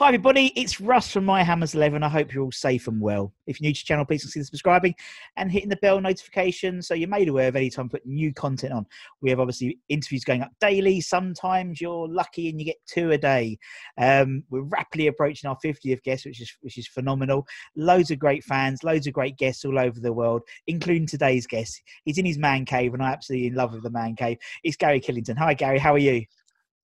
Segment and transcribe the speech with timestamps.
[0.00, 0.50] Hi, everybody.
[0.56, 2.02] It's Russ from My Hammers 11.
[2.02, 3.34] I hope you're all safe and well.
[3.46, 4.94] If you're new to the channel, please consider subscribing
[5.36, 8.32] and hitting the bell notification so you're made aware of any time we put new
[8.32, 8.86] content on.
[9.20, 11.02] We have obviously interviews going up daily.
[11.02, 13.58] Sometimes you're lucky and you get two a day.
[13.98, 17.46] Um, we're rapidly approaching our 50th guest, which is which is phenomenal.
[17.76, 21.78] Loads of great fans, loads of great guests all over the world, including today's guest.
[22.06, 24.38] He's in his man cave, and I'm absolutely in love with the man cave.
[24.64, 25.36] It's Gary Killington.
[25.36, 25.78] Hi, Gary.
[25.78, 26.24] How are you?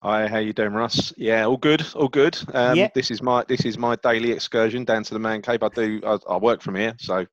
[0.07, 1.13] Hi, how you doing, Russ?
[1.17, 2.39] Yeah, all good, all good.
[2.55, 2.89] Um, Yeah.
[2.95, 5.65] This is my this is my daily excursion down to the man cave.
[5.65, 7.27] I do I, I work from here, so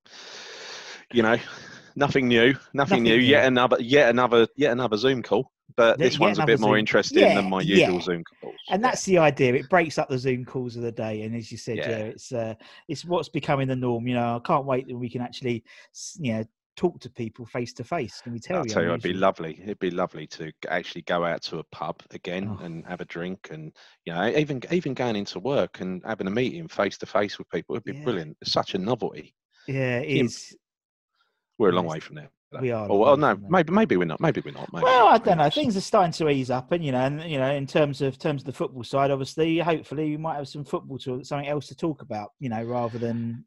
[1.11, 1.38] you know,
[1.95, 3.17] nothing new, nothing, Nothing new.
[3.17, 3.21] new.
[3.21, 5.52] Yet another, yet another, yet another Zoom call.
[5.75, 8.02] But this yet one's a bit more interesting Yeah, than my usual yeah.
[8.02, 8.55] Zoom calls.
[8.71, 9.53] and that's the idea.
[9.53, 11.98] It breaks up the Zoom calls of the day, and as you said, yeah, Yeah.
[12.05, 12.55] it's uh,
[12.87, 14.08] it's what's becoming the norm.
[14.08, 15.64] You know, I can't wait that we can actually,
[16.17, 16.43] you know,
[16.76, 18.22] talk to people face to face.
[18.22, 18.70] Can we tell I'll you?
[18.73, 19.60] tell you, it'd be lovely.
[19.61, 22.64] It'd be lovely to actually go out to a pub again Oh.
[22.64, 23.72] and have a drink, and
[24.06, 27.50] you know, even even going into work and having a meeting face to face with
[27.50, 27.76] people.
[27.76, 28.04] It'd be Yeah.
[28.04, 28.38] brilliant.
[28.42, 29.34] It's such a novelty.
[29.67, 30.56] Yeah, it is.
[31.58, 32.30] We're a long way from there.
[32.61, 34.20] we are Or, oh, well, no, maybe maybe we're not.
[34.22, 34.72] Maybe we're not.
[34.72, 35.50] Maybe Well, I don't know.
[35.50, 38.20] Things are starting to ease up, and you know, and you know, in terms of
[38.20, 41.67] terms of the football side, obviously, hopefully, we might have some football to something else
[41.67, 42.30] to talk about.
[42.40, 43.45] You know, rather than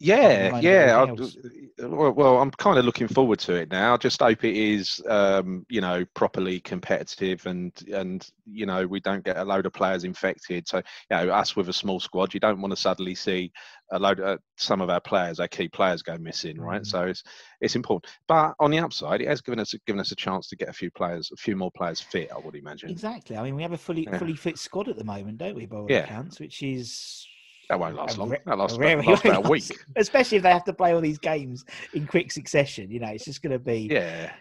[0.00, 1.04] Yeah, yeah.
[1.04, 3.94] I- Well, I'm kind of looking forward to it now.
[3.94, 8.98] I just hope it is, um, you know, properly competitive, and and you know, we
[9.00, 10.66] don't get a load of players infected.
[10.66, 13.52] So, you know, us with a small squad, you don't want to suddenly see
[13.92, 16.82] a load of some of our players, our key players, go missing, right?
[16.82, 16.86] Mm.
[16.86, 17.22] So it's
[17.60, 18.10] it's important.
[18.26, 20.72] But on the upside, it has given us given us a chance to get a
[20.72, 22.30] few players, a few more players fit.
[22.34, 22.90] I would imagine.
[22.90, 23.36] exactly.
[23.36, 24.18] I mean, we have a fully Yeah.
[24.18, 25.66] fully fit squad at the moment, don't we?
[25.66, 26.04] By all Yeah.
[26.04, 27.26] accounts, which is
[27.68, 28.30] That won't last long.
[28.30, 29.78] That lasts very lasts about a week.
[29.96, 32.90] Especially if they have to play all these games in quick succession.
[32.90, 33.88] You know, it's just going to be.
[33.90, 34.32] Yeah.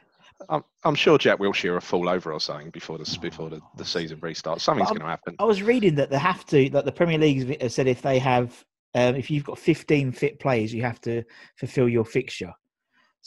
[0.49, 3.83] I'm, I'm sure Jack Wilshere will fall over or something before the before the, the
[3.83, 4.61] season restarts.
[4.61, 5.35] Something's going to happen.
[5.39, 8.19] I was reading that they have to, that the Premier League has said if they
[8.19, 11.23] have, um, if you've got 15 fit players, you have to
[11.57, 12.53] fulfil your fixture.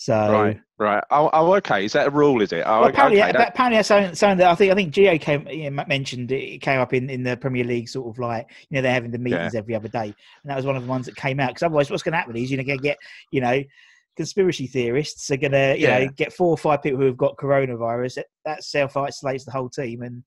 [0.00, 1.05] So, Right, right.
[1.11, 1.84] Oh, oh, okay.
[1.84, 2.41] Is that a rule?
[2.41, 2.62] Is it?
[2.65, 3.33] Oh, well, apparently, okay.
[3.33, 6.33] that- apparently that's something, something that I think I think Geo came you know, mentioned.
[6.33, 9.10] It came up in, in the Premier League, sort of like you know they're having
[9.10, 11.49] the meetings every other day, and that was one of the ones that came out.
[11.49, 12.97] Because otherwise, what's going to happen is you're going to get
[13.31, 13.62] you know
[14.16, 15.99] conspiracy theorists are going to you Yeah.
[15.99, 18.15] know get four or five people who have got coronavirus.
[18.15, 20.25] That, that self isolates the whole team, and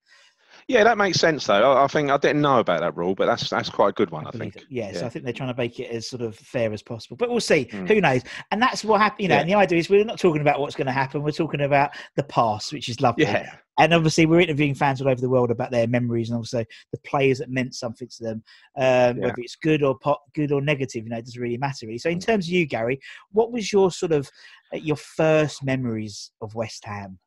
[0.68, 1.74] yeah, that makes sense though.
[1.74, 4.12] I, I think I didn't know about that rule, but that's that's quite a good
[4.12, 4.25] one.
[4.28, 4.66] I, believe think.
[4.66, 4.72] it.
[4.72, 7.18] Yeah, so I think they're trying to make it as sort of fair as possible.
[7.18, 7.66] But we'll see.
[7.66, 7.88] Mm.
[7.88, 8.22] Who knows?
[8.51, 9.22] And that's what happened.
[9.24, 9.41] You know, Yeah.
[9.41, 11.22] and the idea is we're not talking about what's going to happen.
[11.24, 13.25] We're talking about the past, which is lovely.
[13.25, 16.63] Yeah, And obviously, we're interviewing fans all over the world about their memories and also
[16.91, 18.44] the players that meant something to them,
[18.77, 19.13] um, Yeah.
[19.25, 21.04] whether it's good or po- good or negative.
[21.04, 21.88] You know, it doesn't really matter.
[21.88, 21.98] Really.
[21.98, 23.00] So, in terms of you, Gary,
[23.31, 24.30] what was your sort of
[24.74, 27.19] uh, your first memories of West Ham?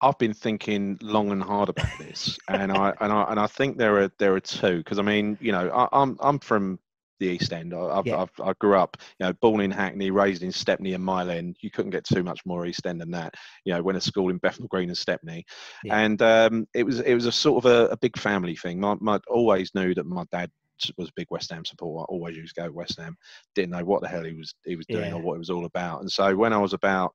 [0.00, 3.78] I've been thinking long and hard about this, and I and I and I think
[3.78, 6.78] there are there are two because I mean, you know, I, I'm I'm from
[7.20, 7.72] the East End.
[7.72, 8.22] I, I've, Yeah.
[8.22, 11.56] I've, I grew up, you know, born in Hackney, raised in Stepney and Mile End.
[11.60, 13.34] You couldn't get too much more East End than that.
[13.64, 15.44] You know, went to school in Bethnal Green and Stepney,
[15.84, 15.96] Yeah.
[15.96, 18.80] and um, it was it was a sort of a, a big family thing.
[18.80, 20.50] My, my always knew that my dad
[20.98, 22.02] was a big West Ham supporter.
[22.02, 23.16] I always used to go to West Ham.
[23.54, 25.14] Didn't know what the hell he was he was doing Yeah.
[25.14, 26.00] or what it was all about.
[26.00, 27.14] And so when I was about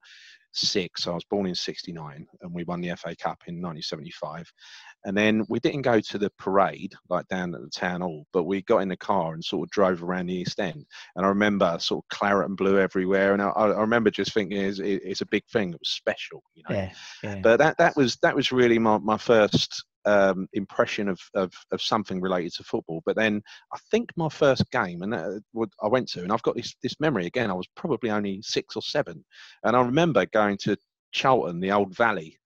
[0.53, 4.51] six, I was born in '69, and we won the FA Cup in 1975.
[5.05, 8.43] And then we didn't go to the parade like down at the town hall, but
[8.43, 10.85] we got in the car and sort of drove around the East End.
[11.15, 14.59] And I remember sort of claret and blue everywhere, and I, I remember just thinking
[14.59, 15.71] it's, it's, a big thing.
[15.73, 16.75] It was special, you know.
[16.75, 16.91] Yeah,
[17.23, 17.39] yeah.
[17.41, 21.81] But that that was that was really my, my first um, impression of, of, of
[21.81, 23.01] something related to football.
[23.05, 23.41] But then
[23.73, 26.75] I think my first game, and that, what I went to, and I've got this
[26.81, 27.51] this memory again.
[27.51, 29.23] I was probably only six or seven,
[29.63, 30.77] and I remember going to
[31.11, 32.37] Charlton, the old Valley,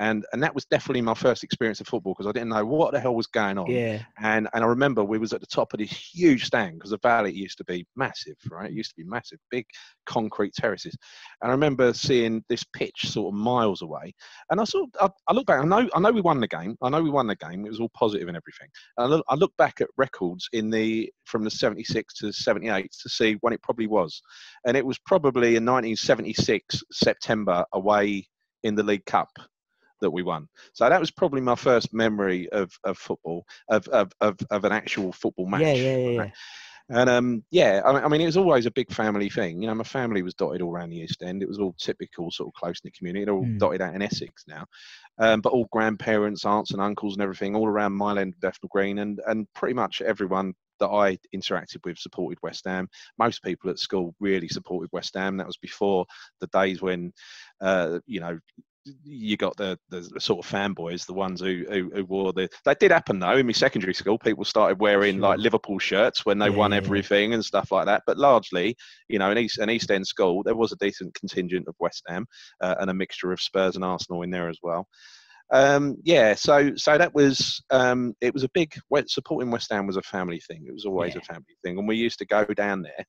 [0.00, 2.92] and and that was definitely my first experience of football because I didn't know what
[2.92, 3.70] the hell was going on.
[3.70, 4.02] Yeah.
[4.18, 6.98] And and I remember we was at the top of this huge stand because the
[7.02, 8.70] valley used to be massive, right?
[8.70, 9.66] It used to be massive, big
[10.06, 10.96] concrete terraces.
[11.42, 14.14] And I remember seeing this pitch sort of miles away.
[14.50, 15.60] And I sort of, I, I look back.
[15.62, 16.76] I know I know we won the game.
[16.82, 17.66] I know we won the game.
[17.66, 18.68] It was all positive and everything.
[18.96, 22.90] And I look, I look back at records in the from the 76 to 78
[23.02, 24.22] to see when it probably was,
[24.66, 28.26] and it was probably in 1976 September away
[28.62, 29.28] in the League Cup
[30.00, 30.48] that we won.
[30.72, 34.72] So that was probably my first memory of, of football, of, of, of, of an
[34.72, 35.62] actual football match.
[35.62, 36.10] Yeah, yeah, yeah.
[36.10, 36.30] yeah.
[36.92, 39.62] And um, yeah, I mean, it was always a big family thing.
[39.62, 41.40] You know, my family was dotted all around the East End.
[41.40, 43.24] It was all typical sort of close knit community.
[43.24, 43.60] They're all mm.
[43.60, 44.66] dotted out in Essex now,
[45.18, 48.98] um, but all grandparents, aunts, and uncles, and everything, all around Mile End, Bethnal Green,
[48.98, 52.88] and and pretty much everyone that I interacted with supported West Ham.
[53.18, 55.36] Most people at school really supported West Ham.
[55.36, 56.06] That was before
[56.40, 57.12] the days when,
[57.60, 58.40] uh, you know,
[59.04, 62.48] you got the, the sort of fanboys, the ones who, who, who wore the.
[62.64, 64.18] That did happen though in my secondary school.
[64.18, 65.22] People started wearing sure.
[65.22, 67.36] like Liverpool shirts when they yeah, won everything yeah.
[67.36, 68.02] and stuff like that.
[68.06, 68.76] But largely,
[69.08, 72.02] you know, in East an East End school, there was a decent contingent of West
[72.08, 72.26] Ham
[72.60, 74.86] uh, and a mixture of Spurs and Arsenal in there as well.
[75.52, 78.72] Um, yeah, so so that was um, it was a big
[79.06, 80.64] supporting West Ham was a family thing.
[80.66, 83.04] It was always a family thing, and we used to go down there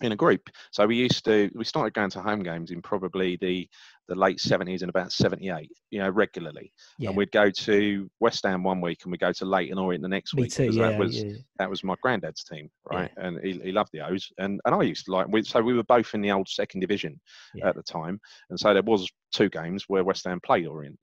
[0.00, 0.48] in a group.
[0.72, 3.68] So we used to we started going to home games in probably the
[4.10, 6.72] the late 70s and about 78, you know, regularly.
[6.98, 7.08] Yeah.
[7.08, 10.08] And we'd go to West Ham one week and we'd go to Leyton Orient the
[10.08, 10.52] next Me week.
[10.52, 11.32] Too, yeah, that was yeah.
[11.58, 13.08] that was my granddad's team, right?
[13.16, 13.26] Yeah.
[13.26, 14.32] And he, he loved the O's.
[14.38, 16.80] And, and I used to like, we, so we were both in the old second
[16.80, 17.20] division
[17.62, 18.20] at the time.
[18.50, 20.98] And so there was two games where West Ham played Orient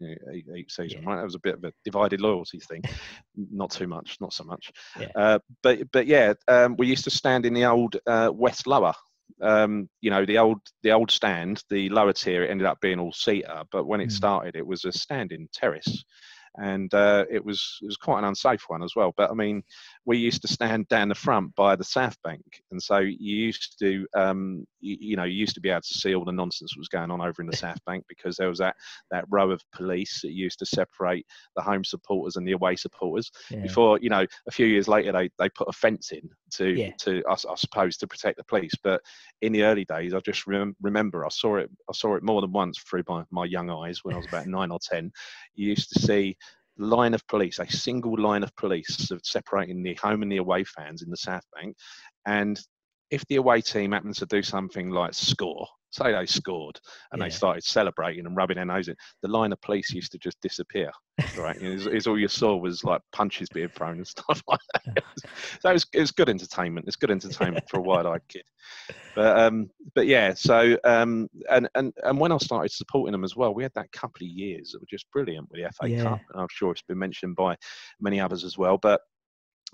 [0.53, 1.15] each season, right?
[1.15, 2.83] That was a bit of a divided loyalty thing.
[3.51, 4.69] not too much, not so much.
[5.15, 8.94] Uh, but, but yeah, um, we used to stand in the old uh, West Lower
[9.41, 13.00] um, you know, the old the old stand, the lower tier, it ended up being
[13.00, 13.63] all seater.
[13.71, 14.13] But when it mm.
[14.13, 16.03] started, it was a standing terrace,
[16.57, 19.13] and uh, it was it was quite an unsafe one as well.
[19.15, 19.63] But I mean,
[20.06, 23.77] we used to stand down the front by the South Bank, and so you used
[23.79, 26.71] to, um, you, you, know, you used to be able to see all the nonsense
[26.71, 28.75] that was going on over in the South Bank because there was that
[29.12, 31.25] that row of police that used to separate
[31.56, 33.31] the home supporters and the away supporters.
[33.51, 33.62] Yeah.
[33.62, 36.91] Before, you know, a few years later, they they put a fence in to yeah.
[36.99, 38.73] to I, I, suppose to protect the police.
[38.83, 39.01] But
[39.41, 42.41] in the early days, I just rem- remember I saw it I saw it more
[42.41, 45.11] than once through my, my young eyes when I was about nine or ten.
[45.55, 46.38] You used to see
[46.77, 51.01] line of police, a single line of police separating the home and the away fans
[51.01, 51.75] in the South Bank.
[52.25, 52.59] And
[53.09, 56.80] if the away team happens to do something like score, say they scored
[57.12, 57.25] and yeah.
[57.25, 60.39] they started celebrating and rubbing their nose in, the line of police used to just
[60.42, 60.92] disappear.
[61.38, 65.04] Right, it's all you saw was like punches being thrown and stuff like that.
[65.60, 66.88] so it was, it was good entertainment.
[66.88, 68.44] It's good entertainment for a wide-eyed kid.
[69.16, 70.34] But um, but yeah.
[70.34, 73.92] So um, and and and when I started supporting them as well, we had that
[73.92, 76.04] couple of years that were just brilliant with the FA yeah.
[76.04, 77.56] Cup, and I'm sure it's been mentioned by
[78.00, 78.78] many others as well.
[78.78, 79.01] But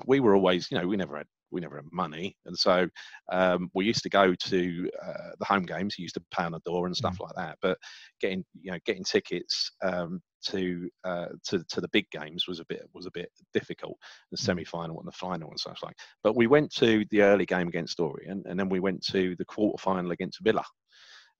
[0.05, 2.87] we were always, you know, we never had we never had money, and so
[3.31, 5.95] um, we used to go to uh, the home games.
[5.97, 7.21] You used to pay on the door and stuff mm.
[7.21, 7.57] like that.
[7.61, 7.77] But
[8.19, 12.65] getting you know getting tickets um, to uh, to to the big games was a
[12.65, 13.97] bit was a bit difficult.
[14.31, 14.41] The mm.
[14.41, 15.95] semi final and the final and such like.
[16.23, 19.45] But we went to the early game against Orient, and then we went to the
[19.45, 20.63] quarter final against Villa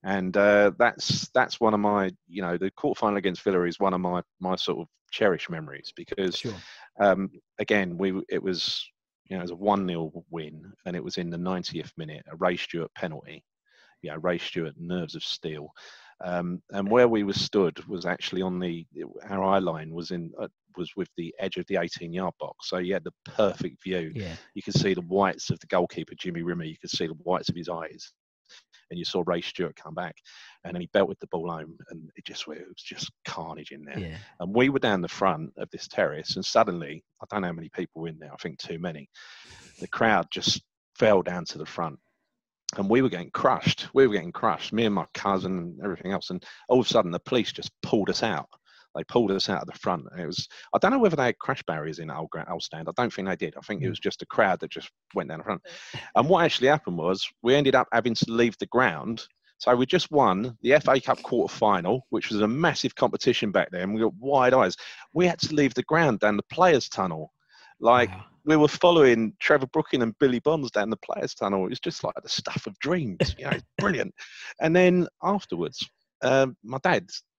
[0.04, 3.94] and uh, that's that's one of my you know the quarterfinal against Villa is one
[3.94, 6.54] of my my sort of cherished memories because sure.
[7.00, 7.30] um,
[7.60, 8.86] again we it was
[9.26, 12.24] you know, it was a 1 0 win, and it was in the 90th minute,
[12.32, 13.44] a Ray Stewart penalty.
[14.02, 15.70] Yeah, Ray Stewart, nerves of steel.
[16.24, 18.86] Um, and where we were stood was actually on the
[19.30, 22.70] our eye line was in uh, was with the edge of the 18 yard box
[22.70, 24.36] so you had the perfect view yeah.
[24.54, 27.50] you could see the whites of the goalkeeper jimmy rimmer you could see the whites
[27.50, 28.14] of his eyes
[28.90, 30.16] and you saw Ray Stewart come back,
[30.64, 33.84] and then he belted the ball home, and it just it was just carnage in
[33.84, 34.00] there.
[34.00, 34.18] Yeah.
[34.40, 37.54] And we were down the front of this terrace, and suddenly I don't know how
[37.54, 38.34] many people were in there.
[38.34, 39.10] I think too many.
[39.80, 40.62] The crowd just
[40.96, 42.00] fell down to the front.
[42.76, 43.88] And we were getting crushed.
[43.94, 44.74] We were getting crushed.
[44.74, 46.32] Me and my cousin and everything else.
[46.32, 48.50] And all of a sudden, the police just pulled us out
[48.96, 50.06] they pulled us out of the front.
[50.12, 52.88] And it was, I don't know whether they had crash barriers in old, old stand.
[52.90, 53.56] I don't think they did.
[53.58, 55.62] I think it was just a crowd that just went down the front.
[56.16, 59.86] And what actually happened was we ended up having to leave the ground So we
[59.86, 63.94] just won the FA Cup quarter final, which was a massive competition back then.
[63.94, 64.76] We got wide eyes.
[65.14, 67.32] We had to leave the ground down the players' tunnel.
[67.80, 68.26] Like Wow.
[68.46, 71.66] we were following Trevor Brooking and Billy Bonds down the players' tunnel.
[71.66, 73.36] It was just like the stuff of dreams.
[73.38, 74.14] You know, brilliant.
[74.60, 75.90] And then afterwards,
[76.22, 77.33] um, my dad's uh,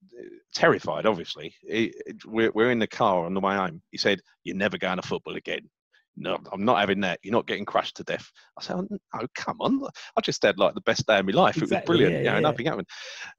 [0.54, 1.06] terrified.
[1.06, 1.94] Obviously, he,
[2.26, 3.82] we're, we're in the car on the way home.
[3.92, 5.70] He said, "You're never going to football again."
[6.16, 7.20] No, I'm not having that.
[7.24, 8.30] You're not getting crushed to death.
[8.60, 8.76] I said,
[9.16, 9.82] "Oh, come on!
[10.16, 11.58] I just had like the best day of my life.
[11.58, 12.14] it was brilliant.
[12.14, 12.40] yeah, you know, yeah.
[12.40, 12.88] nothing happened."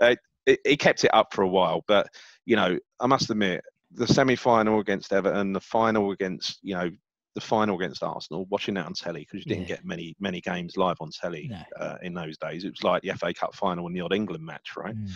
[0.01, 0.17] Uh,
[0.47, 2.07] it, kept it up for a while, but
[2.45, 3.63] you know, I must admit,
[3.93, 6.91] the semi-final against Everton, the final against you know
[7.35, 9.77] the final against Arsenal, watching that on telly because you didn't Yeah.
[9.77, 11.63] get many many games live on telly No.
[11.81, 12.65] uh, in those days.
[12.65, 14.95] It was like the FA Cup final and the odd England match, right?
[14.97, 15.11] Mm.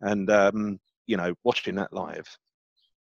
[0.00, 2.26] And um, you know, watching that live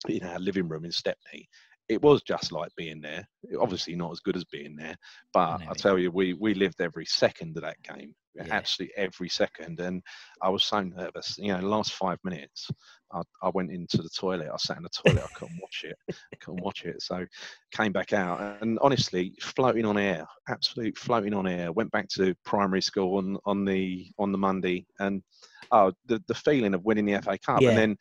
[0.09, 1.49] in our living room in Stepney,
[1.89, 3.25] it was just like being there.
[3.61, 4.97] Obviously, not as good as being there,
[5.33, 5.67] but No.
[5.71, 8.49] I tell you, we we lived every second of that game, Yeah.
[8.51, 9.79] absolutely every second.
[9.81, 10.03] And
[10.43, 11.39] I was so nervous.
[11.39, 12.69] You know, the last five minutes,
[13.13, 14.49] I, I went into the toilet.
[14.53, 15.23] I sat in the toilet.
[15.23, 15.97] I couldn't watch it.
[16.11, 17.01] I couldn't watch it.
[17.03, 17.25] So
[17.71, 21.71] came back out, and honestly, floating on air, absolute floating on air.
[21.71, 25.23] Went back to primary school on on the on the Monday, and
[25.73, 27.71] oh, the the feeling of winning the FA Cup, Yeah.
[27.71, 27.97] and then.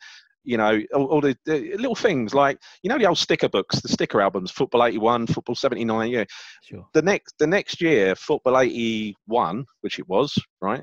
[0.48, 3.80] You know, all, all the, the little things like you know the old sticker books,
[3.80, 6.08] the sticker albums, Football '81, Football '79.
[6.08, 6.22] Yeah,
[6.62, 6.86] Sure.
[6.94, 10.82] the next the next year, Football '81, which it was, right?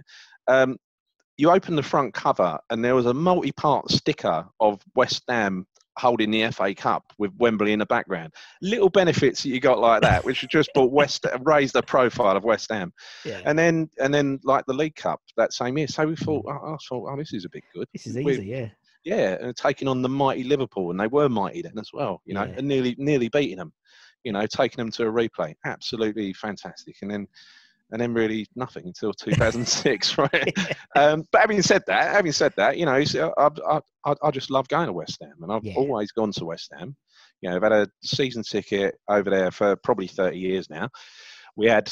[0.49, 0.75] Um,
[1.37, 5.65] you open the front cover, and there was a multi-part sticker of West Ham
[5.97, 8.33] holding the FA Cup with Wembley in the background.
[8.61, 12.43] Little benefits that you got like that, which just brought West raised the profile of
[12.43, 12.91] West Ham,
[13.25, 13.41] Yeah.
[13.45, 15.87] and then and then like the League Cup that same year.
[15.87, 17.87] So we thought, oh, I thought, oh, this is a bit good.
[17.93, 18.45] this is easy.
[18.45, 18.69] Yeah.
[19.05, 22.21] Yeah, and taking on the mighty Liverpool, and they were mighty then as well.
[22.25, 22.55] You know, Yeah.
[22.57, 23.73] and nearly nearly beating them.
[24.23, 26.95] You know, taking them to a replay, absolutely fantastic.
[27.01, 27.27] And then
[27.93, 30.53] and then really nothing until 2006, right?
[30.97, 34.51] Um, but having said that, having said that, you know, I, I, I, I just
[34.51, 35.73] love going to West Ham, and I've Yeah.
[35.75, 36.95] always gone to West Ham.
[37.41, 40.89] You know, I've had a season ticket over there for probably 30 years now.
[41.55, 41.91] We had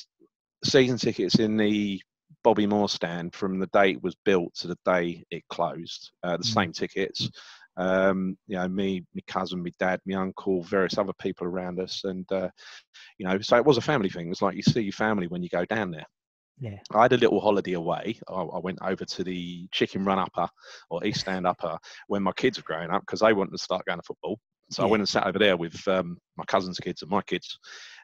[0.64, 2.02] season tickets in the
[2.44, 6.12] Bobby Moore stand from the day it was built to the day it closed.
[6.24, 6.54] Uh, the Mm.
[6.54, 7.30] same tickets.
[7.78, 12.02] Um, you know, me, my cousin, my dad, my uncle, various other people around us,
[12.04, 12.50] and uh,
[13.18, 14.28] you know, so it was a family thing.
[14.28, 16.06] It was like you see your family when you go down there.
[16.60, 16.78] Yeah.
[16.92, 18.20] I had a little holiday away.
[18.30, 20.48] I, I went over to the Chicken Run Upper
[20.92, 23.86] or East Stand Upper when my kids were growing up because they wanted to start
[23.86, 24.38] going to football.
[24.70, 27.60] So I went and sat over there with um, my cousin's kids and my kids,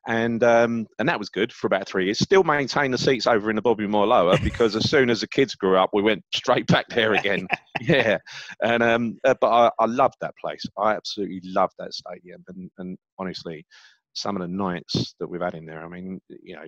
[0.08, 2.20] and um, and that was good for about three years.
[2.20, 5.28] Still maintained the seats over in the Bobby Moore lower because as soon as the
[5.28, 7.48] kids grew up, we went straight back there again.
[7.82, 8.18] yeah,
[8.64, 10.64] and um, uh, but I, I loved that place.
[10.78, 13.66] I absolutely loved that stadium, and and honestly,
[14.18, 15.84] some of the nights that we've had in there.
[15.84, 16.66] I mean, you know,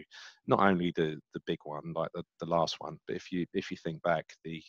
[0.47, 3.71] not only the the big one like the, the last one, but if you if
[3.71, 4.61] you think back the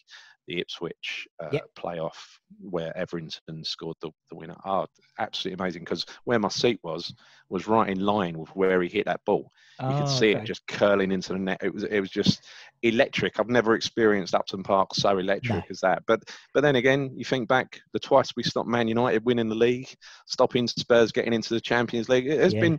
[0.48, 1.70] the Ipswich uh, Yep.
[1.78, 2.16] playoff
[2.60, 4.86] where Etherington scored the, the winner, oh,
[5.18, 7.14] absolutely amazing because where my seat was
[7.48, 9.50] was right in line with where he hit that ball.
[9.86, 10.32] You Oh, could see okay.
[10.32, 11.58] it just curling into the net.
[11.62, 12.44] It was it was just
[12.82, 13.38] electric.
[13.38, 15.70] I've never experienced Upton Park so electric No.
[15.70, 16.02] as that.
[16.06, 16.22] But
[16.54, 19.88] but then again, you think back the twice we stopped Man United winning the league,
[20.26, 22.26] stopping Spurs getting into the Champions League.
[22.26, 22.60] It has Yeah.
[22.60, 22.69] been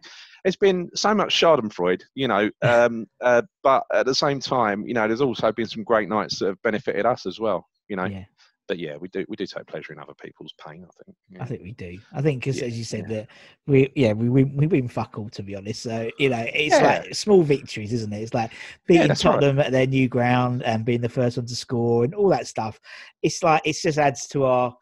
[0.46, 2.50] it's been so much Schadenfreude, you know.
[2.64, 6.40] Um, uh, but at the same time, you know, there's also been some great nights
[6.40, 8.06] that have benefited us as well, you know.
[8.06, 8.26] Yeah.
[8.68, 10.86] But yeah, we do we do take pleasure in other people's pain.
[10.88, 11.18] I think.
[11.30, 11.44] Yeah.
[11.44, 11.98] I think we do.
[12.14, 13.28] I think because Yeah, as you said that
[13.68, 15.84] we yeah we win we win fuck all to be honest.
[15.84, 18.22] So you know it's like small victories, isn't it?
[18.22, 18.52] It's like
[18.88, 19.34] beating that's right.
[19.34, 22.48] Tottenham at their new ground and being the first one to score and all that
[22.48, 22.80] stuff.
[23.22, 24.74] It's like it just adds to our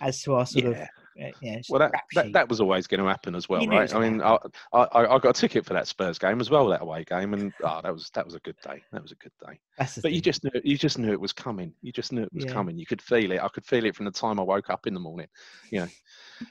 [0.00, 1.60] adds to our sort of Eh, yeah.
[1.68, 3.92] Well, that, that, that was always going to happen as well, You right?
[3.94, 4.36] I mean, I,
[4.72, 7.52] I I got a ticket for that Spurs game as well, that away game, and
[7.62, 8.82] oh, that was that was a good day.
[8.92, 9.58] That was a good day.
[9.78, 11.72] That's But you just knew you just knew it was coming.
[11.82, 12.52] You just knew it was Yeah.
[12.52, 12.78] coming.
[12.78, 13.40] You could feel it.
[13.40, 15.28] I could feel it from the time I woke up in the morning.
[15.70, 15.88] You know,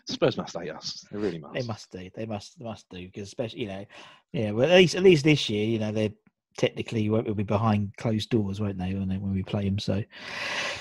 [0.07, 1.05] Spurs must hate us.
[1.11, 1.53] They really must.
[1.53, 2.09] They must do.
[2.15, 2.57] They must.
[2.59, 3.85] They must do because especially you know,
[4.31, 4.51] yeah.
[4.51, 6.09] Well, at least at least this year, you know, they're
[6.57, 8.93] technically won't be behind closed doors, won't they?
[8.93, 10.03] When they when we play them, so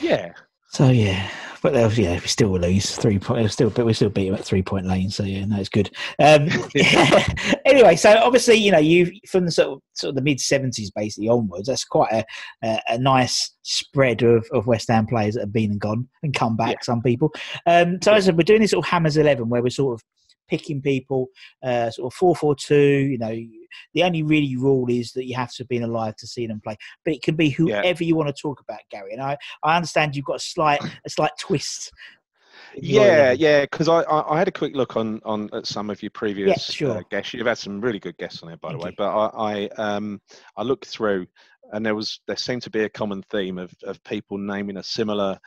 [0.01, 0.33] Yeah,
[0.73, 1.31] so yeah.
[1.63, 3.49] But they'll yeah, we still lose three point.
[3.53, 5.11] Still, but we still beat them at three point lane.
[5.11, 5.91] So yeah, no, it's good.
[6.19, 6.49] Um,
[7.65, 10.91] anyway, so obviously you know you from the sort of, sort of the mid seventies
[10.91, 11.69] basically onwards.
[11.69, 12.25] That's quite a,
[12.65, 16.35] a a nice spread of, of West Ham players that have been and gone and
[16.35, 16.71] come back.
[16.71, 16.83] Yeah.
[16.83, 17.33] Some people.
[17.67, 19.95] Um, so as I said, we're doing this sort of Hammers eleven where we're sort
[19.95, 20.03] of
[20.49, 21.29] picking people,
[21.63, 22.77] uh, sort of four four two.
[22.77, 23.37] You know,
[23.95, 26.61] the only really rule is that you have to have been alive to see them
[26.63, 27.83] play, but it can be Yeah.
[27.83, 29.13] whoever you want to talk about, Gary.
[29.13, 31.93] And I, I understand you've got a slight a slight twist.
[32.75, 33.37] yeah, 11.
[33.39, 33.61] yeah.
[33.63, 36.65] Because I, I I had a quick look on on at some of your previous
[36.65, 36.99] sure.
[36.99, 37.35] uh, guests.
[37.35, 38.91] You've had some really good guests on there, by Thank the way.
[38.91, 38.97] you.
[38.99, 40.21] But I, I um
[40.57, 41.27] I looked through
[41.73, 44.83] and there was there seemed to be a common theme of of people naming a
[44.83, 45.39] similar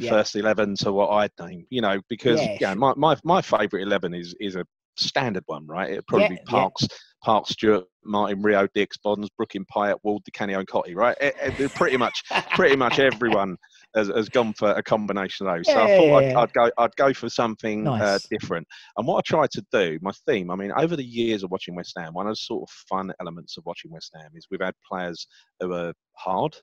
[0.00, 0.10] Yeah.
[0.10, 1.66] first eleven to what I'd name.
[1.70, 4.64] You know, because Yeah, yeah, my my my favourite eleven is is a
[4.96, 5.90] standard one, right?
[5.90, 6.48] It'd probably Yeah, be yeah.
[6.48, 6.86] Parkes,
[7.22, 11.16] Parkes, Stewart, Martin, Rio, Dicks, Bonds, Brooking, Payet, Ward, Di Canio, and Cottee, right?
[11.20, 12.22] It, it- pretty much,
[12.54, 13.56] pretty much everyone
[13.94, 15.70] has, has gone for a combination of those.
[15.70, 16.42] So I Yeah, thought yeah, I'd, yeah.
[16.42, 18.66] I'd go, I'd go for something uh, different.
[18.96, 21.74] And what I tried to do, my theme, I mean, over the years of watching
[21.74, 24.60] West Ham, one of the sort of fun elements of watching West Ham is we've
[24.60, 25.26] had players
[25.60, 26.56] who are hard.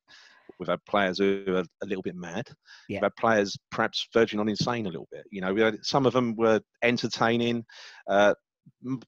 [0.60, 2.48] We've had players who are a little bit mad.
[2.90, 2.98] Yeah.
[2.98, 5.26] We've had players perhaps verging on insane a little bit.
[5.32, 7.66] You know, we had, some of them were entertaining,
[8.10, 8.34] uh,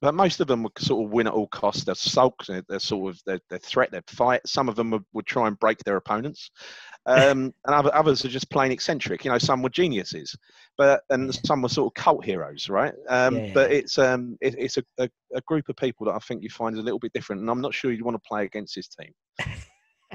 [0.00, 1.84] but most of them would sort of win at all costs.
[1.84, 4.40] They're sulks, they're, they're sort of they're, they're threat, they'd fight.
[4.46, 6.50] Some of them would, would try and break their opponents,
[7.06, 9.24] um, and other, others are just plain eccentric.
[9.24, 10.36] You know, some were geniuses,
[10.76, 12.94] but and some were sort of cult heroes, right?
[13.08, 16.18] Um, Yeah, but it's um, it, it's a, a, a group of people that I
[16.18, 18.28] think you find is a little bit different, and I'm not sure you'd want to
[18.28, 19.12] play against this team.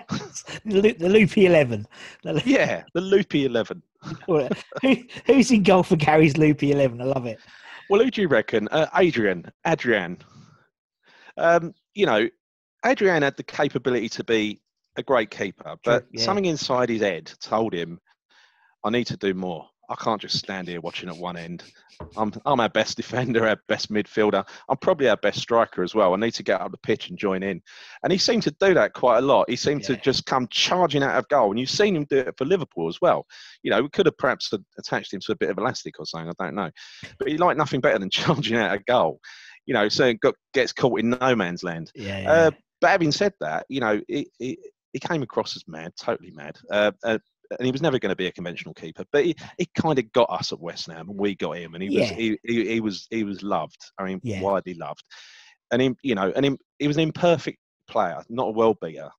[0.65, 1.87] the, the loopy eleven.
[2.23, 3.81] The lo- Yeah, the loopy eleven.
[4.27, 4.47] Who,
[5.25, 7.01] who's in goal for Gary's loopy eleven?
[7.01, 7.39] I love it.
[7.89, 8.67] Well, who do you reckon?
[8.69, 9.51] Uh, Adrian.
[9.65, 10.19] Adrian.
[11.37, 12.27] Um, you know,
[12.85, 14.61] Adrian had the capability to be
[14.97, 16.23] a great keeper, but yeah.
[16.23, 17.99] something inside his head told him,
[18.83, 19.67] I need to do more.
[19.89, 21.63] I can't just stand here watching at one end.
[22.17, 24.45] I'm, I'm our best defender, our best midfielder.
[24.67, 26.13] I'm probably our best striker as well.
[26.13, 27.61] I need to get up the pitch and join in.
[28.03, 29.49] And he seemed to do that quite a lot.
[29.49, 29.95] He seemed Yeah.
[29.95, 31.51] to just come charging out of goal.
[31.51, 33.25] And you've seen him do it for Liverpool as well.
[33.63, 36.33] You know, we could have perhaps attached him to a bit of elastic or something.
[36.37, 36.69] I don't know.
[37.17, 39.19] But he liked nothing better than charging out of goal.
[39.65, 41.91] You know, so got, gets caught in no man's land.
[41.95, 42.31] Yeah, yeah.
[42.31, 42.51] Uh,
[42.81, 44.59] but having said that, you know, he, he,
[44.93, 46.57] he came across as mad, totally mad.
[46.69, 47.17] Uh, uh,
[47.51, 50.11] and he was never going to be a conventional keeper, but he, he kind of
[50.11, 52.15] got us at West Ham, and we got him, and he was Yeah.
[52.17, 53.77] he, he, he was he was loved.
[53.99, 54.41] I mean, Yeah.
[54.41, 55.03] widely loved,
[55.71, 59.09] and he, you know, and he, he was an imperfect player, not a world beater,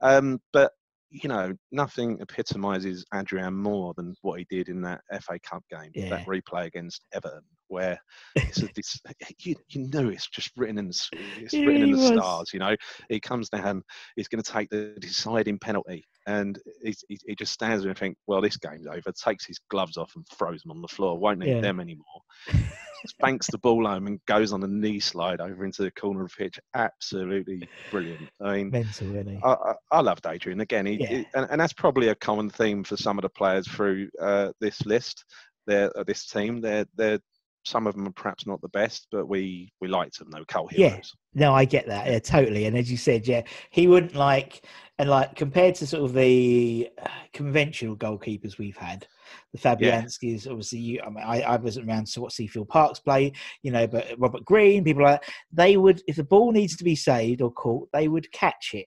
[0.00, 0.72] um, but
[1.10, 5.92] you know, nothing epitomises Adrian more than what he did in that FA Cup game,
[5.94, 6.08] Yeah.
[6.10, 7.42] that replay against Everton,
[7.74, 7.98] where
[8.36, 9.00] it's a, this,
[9.40, 12.08] you, you know it's just written in the it's Yeah, written in the was.
[12.08, 12.50] stars.
[12.54, 12.74] You know,
[13.08, 13.82] he comes down,
[14.16, 18.16] he's going to take the deciding penalty, and he, he just stands there and think,
[18.26, 19.12] well, this game's over.
[19.12, 21.18] Takes his gloves off and throws them on the floor.
[21.18, 21.60] Won't need Yeah.
[21.60, 22.22] them anymore.
[23.06, 26.32] Spanks the ball home and goes on a knee slide over into the corner of
[26.38, 26.58] the pitch.
[26.74, 28.30] Absolutely brilliant.
[28.40, 29.40] I mean, Mental, isn't?
[29.44, 30.86] I, I, I loved Adrian again.
[30.86, 31.08] He, Yeah.
[31.18, 34.52] he- and, and that's probably a common theme for some of the players through uh,
[34.60, 35.24] this list.
[35.66, 36.60] They're uh, this team.
[36.62, 37.18] They're they're
[37.64, 40.30] some of them are perhaps not the best, but we we liked them.
[40.30, 41.00] They were cult Yeah.
[41.34, 42.06] No, I get that.
[42.06, 42.66] Yeah, totally.
[42.66, 44.66] And as you said, yeah, he wouldn't like,
[44.98, 49.06] and like compared to sort of the uh, conventional goalkeepers we've had,
[49.52, 53.32] the Fabianskis, obviously, you, I mean, I, I wasn't around to watch Seafield Parkes play,
[53.62, 56.84] you know, but Robert Green, people like that, they would, if the ball needs to
[56.84, 58.86] be saved or caught, they would catch it.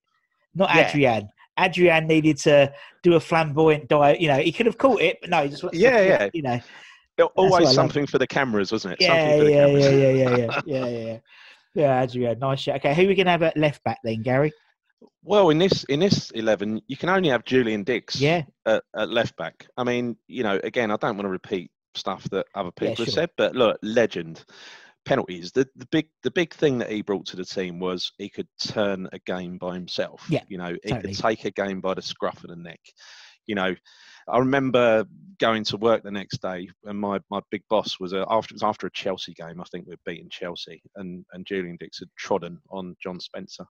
[0.56, 0.88] Not Yeah.
[0.88, 1.30] Adrian.
[1.60, 2.72] Adrian needed to
[3.04, 4.22] do a flamboyant dive.
[4.22, 6.30] You know, he could have caught it, but no, he just Yeah, yeah.
[6.34, 6.87] You know, Al- what I
[7.20, 7.76] Oh, oh, Always love.
[7.76, 9.02] something for the cameras, wasn't it?
[9.02, 11.18] yeah, something for the yeah, yeah, yeah, yeah, yeah, yeah, yeah, yeah.
[11.76, 12.78] Yeah, Adrian, nice shot.
[12.78, 14.52] Okay, who are we gonna have at left back then, Gary?
[15.24, 19.10] Well, in this in this eleven, you can only have Julian Dicks Yeah, at, at
[19.10, 19.68] left back.
[19.78, 23.06] I mean, you know, again, I don't want to repeat stuff that other Yeah, people
[23.06, 24.44] have said, but look, legend.
[25.06, 25.52] Penalties.
[25.54, 28.48] The the big the big thing that he brought to the team was he could
[28.60, 30.28] turn a game by himself.
[30.30, 31.14] Yeah, You know, he totally.
[31.14, 32.82] could take a game by the scruff of the neck.
[33.46, 33.74] You know,
[34.28, 35.06] I remember
[35.40, 38.56] going to work the next day, and my, my big boss was a, after it
[38.56, 39.62] was after a Chelsea game.
[39.62, 43.66] I think we'd beaten Chelsea, and and Julian Dicks had trodden on John Spencer,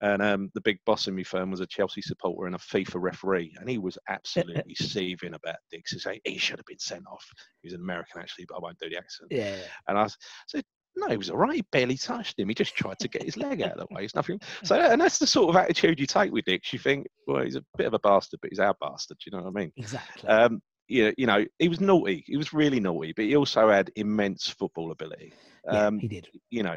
[0.00, 3.00] and um, the big boss in my firm was a Chelsea supporter and a FIFA
[3.00, 5.92] referee, and he was absolutely seething about Dicks.
[5.92, 7.26] He said he should have been sent off.
[7.62, 9.30] He was an American actually, but I won't do the accent.
[9.30, 9.56] yeah,
[9.88, 10.08] And I
[10.48, 10.64] said,
[10.96, 11.56] no, he was all right.
[11.56, 12.48] He barely touched him.
[12.48, 14.04] He just tried to get his leg out of the way.
[14.04, 14.40] It's nothing.
[14.64, 16.72] So, and that's the sort of attitude you take with Dicks.
[16.72, 19.18] You think, well, he's a bit of a bastard, but he's our bastard.
[19.18, 19.72] Do You know what I mean?
[19.76, 20.28] exactly.
[20.28, 22.22] Um, you know, you know, he was naughty.
[22.26, 25.32] He was really naughty, but he also had immense football ability.
[25.66, 26.28] yeah, Um, he did.
[26.50, 26.76] you know,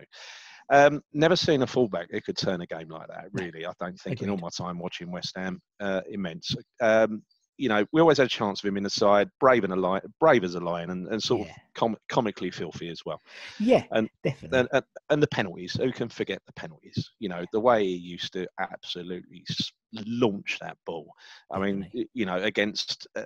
[0.74, 3.26] um, never seen a fullback who could turn a game like that.
[3.34, 6.54] Really, I don't think in all my time watching West Ham, uh, immense.
[6.82, 7.22] Um,
[7.58, 9.76] you know, we always had a chance of him in the side, brave and a
[9.76, 11.54] lion, brave as a lion, and, and sort Yeah.
[11.54, 13.22] of com- comically filthy as well.
[13.60, 14.60] Yeah, and- definitely.
[14.60, 17.12] And, and and the penalties, who can forget the penalties?
[17.20, 19.43] You know, the way he used to absolutely
[20.06, 21.12] launch that ball.
[21.52, 22.02] I mean, Definitely.
[22.02, 23.08] y- you know, against.
[23.15, 23.24] Uh,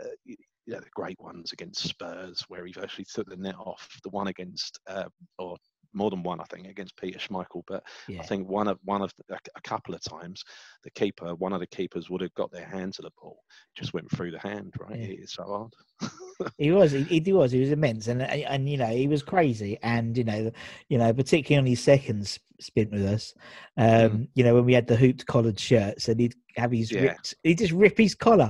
[0.68, 3.90] you know, the great ones against Spurs, where he virtually took the net off.
[4.04, 5.06] The one against, uh,
[5.40, 5.58] or
[5.94, 7.64] more than one, I think, against Peter Schmeichel.
[7.68, 8.22] But Yeah.
[8.22, 10.44] I think one of one of a, a couple of times,
[10.84, 13.44] the keeper, one of the keepers would have got their hand to the ball,
[13.76, 14.74] just went through the hand.
[14.80, 15.06] Right, Yeah.
[15.20, 16.12] it's so hard.
[16.58, 16.92] He was.
[16.92, 17.52] He, he was.
[17.52, 20.52] He was immense, and and you know he was crazy, and you know,
[20.90, 23.34] you know, particularly on his second s- stint with us,
[23.78, 24.28] um, Mm.
[24.34, 27.02] you know, when we had the hooped collared shirts, and he'd have his Yeah.
[27.04, 28.50] ripped, he'd just rip his collar,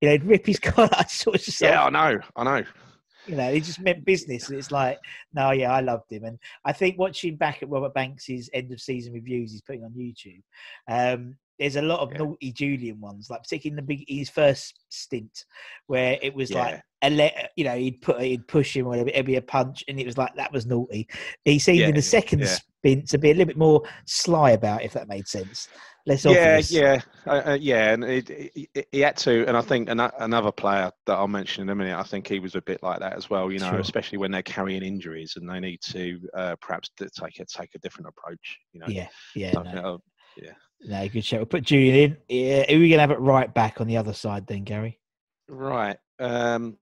[0.00, 0.90] you know, he'd rip his collar.
[0.92, 2.64] I sort of just yeah, I know, I know.
[3.26, 4.48] You know, he just meant business.
[4.48, 4.98] And it's like,
[5.32, 8.80] no, yeah, I loved him, and I think watching back at Robert Banks's end of
[8.80, 10.42] season reviews he's putting on YouTube,
[10.88, 12.18] um, there's a lot of Yeah.
[12.18, 15.44] naughty Julian ones, like particularly in the big his first stint,
[15.86, 19.10] where it was like a le- you know, he'd put he'd push him or whatever,
[19.10, 21.06] it'd be a punch, and it was like that was naughty.
[21.44, 22.56] He seemed Yeah, in the second yeah.
[22.84, 25.68] stint to be a little bit more sly about, it, if that made sense.
[26.04, 26.70] Less yeah, obvious.
[26.72, 29.46] yeah, uh, uh, yeah, and it, it, he had to.
[29.46, 32.40] And I think ano- another player that I'll mention in a minute, I think he
[32.40, 33.52] was a bit like that as well.
[33.52, 33.78] You know, Sure.
[33.78, 37.78] especially when they're carrying injuries and they need to uh, perhaps take a take a
[37.78, 38.58] different approach.
[38.72, 39.52] You know, yeah, yeah.
[39.52, 40.00] So, no.
[40.40, 41.38] uh, No, good shout.
[41.38, 42.36] We'll put Julian in.
[42.36, 44.64] Yeah, who are we going to have it right back on the other side then,
[44.64, 44.98] Gary?
[45.48, 45.98] right.
[46.18, 46.78] Um,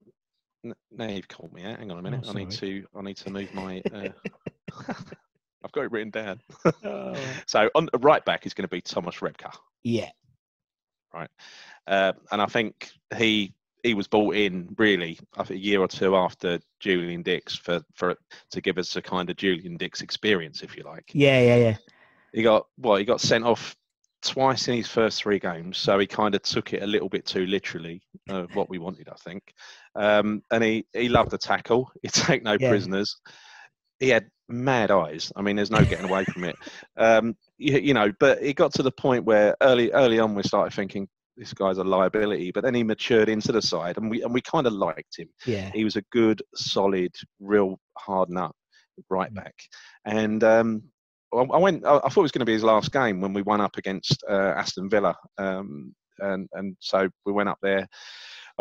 [0.91, 1.77] now you've called me out.
[1.77, 2.25] Hang on a minute.
[2.27, 2.85] I need Oh, to.
[2.95, 3.83] I need to move my.
[3.93, 4.09] Uh,
[5.63, 6.41] I've got it written down.
[6.83, 7.15] Oh.
[7.45, 9.53] so on the right back is going to be Thomas Repka.
[9.83, 10.09] Yeah,
[11.13, 11.29] Right.
[11.87, 15.87] Uh, and I think he he was bought in really I think a year or
[15.87, 18.15] two after Julian Dicks for for
[18.51, 21.09] to give us a kind of Julian Dicks experience, if you like.
[21.13, 21.77] yeah, yeah, yeah.
[22.33, 23.75] He got well, he got sent off
[24.21, 27.25] twice in his first three games, so he kind of took it a little bit
[27.25, 28.01] too literally.
[28.29, 29.53] Uh, what we wanted, I think.
[29.95, 31.91] Um, and he he loved the tackle.
[32.03, 32.69] He'd take no Yeah.
[32.69, 33.17] prisoners.
[34.01, 35.31] He had mad eyes.
[35.37, 36.57] I mean, there's no getting away from it.
[36.97, 40.43] Um, you, you know, but it got to the point where early early on we
[40.43, 42.51] started thinking this guy's a liability.
[42.51, 45.29] But then he matured into the side, and we and we kind of liked him.
[45.45, 48.51] Yeah, He was a good, solid, real hard nut
[49.09, 49.35] right Mm.
[49.35, 49.55] back.
[50.05, 50.83] And um,
[51.33, 51.85] I I went.
[51.85, 53.77] I I thought it was going to be his last game when we won up
[53.77, 57.87] against uh, Aston Villa, um, and and so we went up there.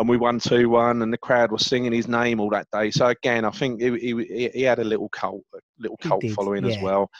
[0.00, 2.90] And we won two one, and the crowd was singing his name all that day.
[2.90, 6.32] So again, I think he he, he had a little cult, a little cult did,
[6.32, 7.10] following as well.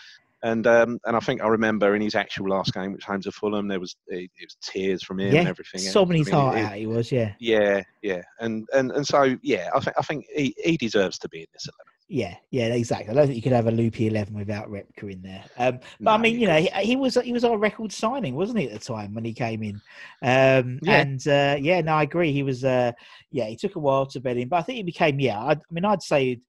[0.43, 3.33] And um, and I think I remember in his actual last game, which home to
[3.33, 5.51] Fulham, there was it, it was tears from him and yeah.
[5.51, 5.83] everything.
[5.83, 7.13] Sobbing his heart out, he was.
[7.13, 11.19] Yeah, yeah, yeah, and and and so yeah, I think I think he, he deserves
[11.19, 11.90] to be in this eleven.
[12.11, 12.67] Yeah, yeah.
[12.67, 13.11] Exactly.
[13.11, 15.45] I don't think you could have a loopy eleven without Repka in there.
[15.57, 18.59] Um, but I mean, you know, he, he was he was our record signing, wasn't
[18.59, 19.81] he, at the time when he came in?
[20.23, 21.01] Um, Yeah.
[21.01, 22.33] And uh, yeah, no, I agree.
[22.33, 22.65] He was.
[22.65, 22.91] Uh,
[23.31, 25.21] yeah, he took a while to bed in, but I think he became.
[25.21, 26.41] Yeah, I, I mean, I'd say.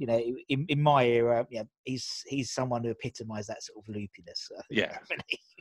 [0.00, 3.92] You know, in, in my era, yeah, he's he's someone who epitomised that sort of
[3.92, 4.46] loopiness.
[4.56, 4.96] I Yeah.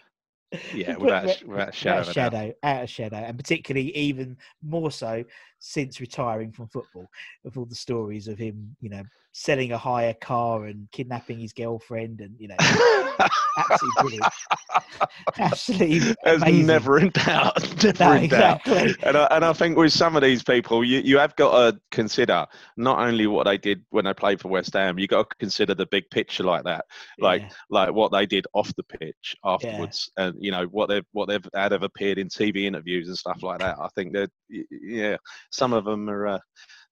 [0.73, 3.17] Yeah, without a Rep- sh- without shadow out of of a shadow, out of shadow,
[3.17, 5.23] and particularly even more so
[5.60, 7.07] since retiring from football,
[7.43, 9.03] with all the stories of him, you know,
[9.38, 12.58] selling a hire car and kidnapping his girlfriend, and you know,
[13.60, 14.34] absolutely brilliant,
[15.39, 17.84] absolutely There's never in doubt.
[17.84, 18.62] Never No, in doubt.
[18.63, 18.95] exactly.
[19.04, 21.80] And I, and I think with some of these people, you, you have got to
[21.91, 22.45] consider
[22.78, 25.76] not only what they did when they played for West Ham, you got to consider
[25.76, 26.86] the big picture like that,
[27.19, 27.50] like Yeah.
[27.69, 31.47] like what they did off the pitch afterwards, and you know what they've what they've
[31.54, 33.78] had have appeared in TV interviews and stuff like that.
[33.80, 35.17] I think that yeah,
[35.52, 36.39] some of them are uh,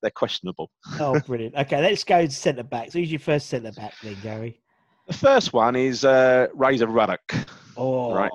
[0.01, 0.69] they're questionable.
[0.99, 1.55] Oh, brilliant.
[1.55, 2.91] Okay, let's go to centre back.
[2.91, 4.60] So, who's your first centre back then, Gary?
[5.08, 7.47] The first one is uh, Razor Ruddock.
[7.77, 8.31] Oh, right.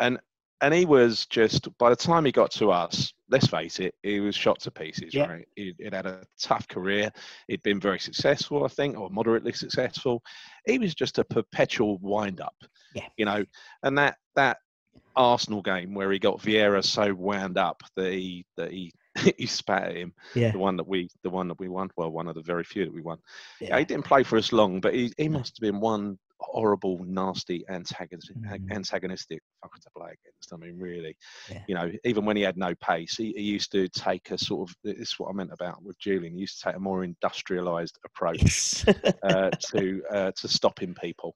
[0.00, 0.18] and
[0.62, 4.20] and he was just by the time he got to us let's face it he
[4.20, 5.26] was shot to pieces Yeah.
[5.26, 7.10] right he, had a tough career
[7.48, 10.22] he'd been very successful i think or moderately successful
[10.66, 12.54] he was just a perpetual wind up
[12.94, 13.06] Yeah.
[13.16, 13.44] you know
[13.82, 14.58] and that that
[15.16, 18.92] arsenal game where he got vieira so wound up that he that he
[19.38, 22.10] he spat at him yeah, the one that we the one that we won well
[22.10, 23.18] one of the very few that we won
[23.60, 23.78] yeah, yeah.
[23.78, 27.64] he didn't play for us long, but he, he must have been one horrible, nasty,
[27.68, 28.72] antagonistic, Mm.
[28.72, 30.52] antagonistic fucker to play against.
[30.52, 31.16] I mean, really,
[31.48, 31.62] Yeah.
[31.68, 34.68] you know, even when he had no pace, he, he used to take a sort
[34.68, 36.34] of this is what I meant about with Julian.
[36.34, 38.84] He used to take a more industrialized approach
[39.22, 41.34] uh, to uh, to stopping people.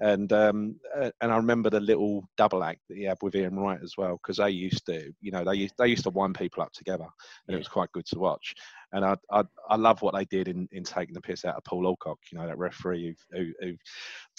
[0.00, 3.56] And um, uh, and I remember the little double act that he had with Ian
[3.58, 6.36] Wright as well, because they used to, you know, they used, they used to wind
[6.36, 7.10] people up together, and
[7.48, 7.56] Yeah.
[7.56, 8.54] it was quite good to watch.
[8.92, 11.64] And I, I I love what they did in, in taking the piss out of
[11.64, 13.76] Paul Alcock, you know, that referee who, who, who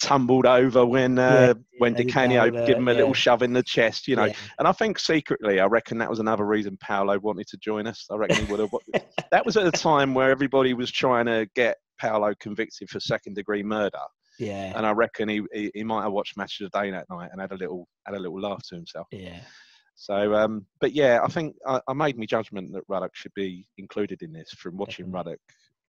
[0.00, 3.62] tumbled over when uh, when they Di Canio gave him a little shove in the
[3.62, 4.24] chest, you know.
[4.26, 4.34] Yeah.
[4.58, 8.06] And I think secretly, I reckon that was another reason Paolo wanted to join us.
[8.10, 8.70] I reckon he would have.
[9.30, 13.34] that was at a time where everybody was trying to get Paolo convicted for second
[13.34, 14.00] degree murder,
[14.38, 17.06] yeah, and I reckon he, he, he might have watched Match of the Day that
[17.10, 19.06] night and had a little had a little laugh to himself.
[19.10, 19.40] yeah.
[19.94, 23.66] So, um, but yeah, I think I, I made my judgment that Ruddock should be
[23.76, 25.32] included in this from watching Definitely.
[25.32, 25.40] Ruddock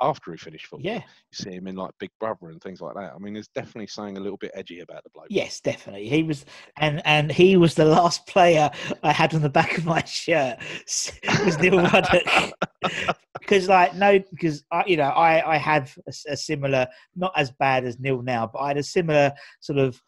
[0.02, 0.86] after he finished football.
[0.86, 1.02] Yeah.
[1.02, 3.14] You see him in like Big Brother and things like that.
[3.16, 5.28] I mean, there's definitely something a little bit edgy about the bloke.
[5.30, 6.08] Yes, definitely.
[6.10, 6.46] He was,
[6.78, 8.70] and and he was the last player
[9.02, 10.58] I had on the back of my shirt
[11.46, 12.54] was Neil Ruddock.
[13.40, 15.90] because like no, because I, you know, I I had
[16.28, 20.02] a similar, not as bad as Neil now, but I had a similar sort of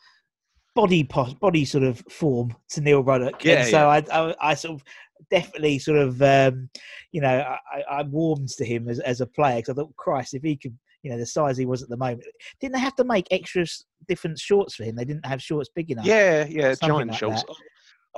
[0.76, 3.44] body pos- body sort of form to Neil Ruddock.
[3.44, 4.84] Yeah, and so I, I I sort of
[5.30, 6.70] definitely sort of um,
[7.12, 10.34] you know I, I warmed to him as, as a player because I thought Christ
[10.34, 12.26] if he could you know the size he was at the moment
[12.60, 13.66] didn't they have to make extra
[14.08, 17.44] different shorts for him they didn't have shorts big enough Yeah, yeah, giant like shorts.
[17.44, 17.56] that.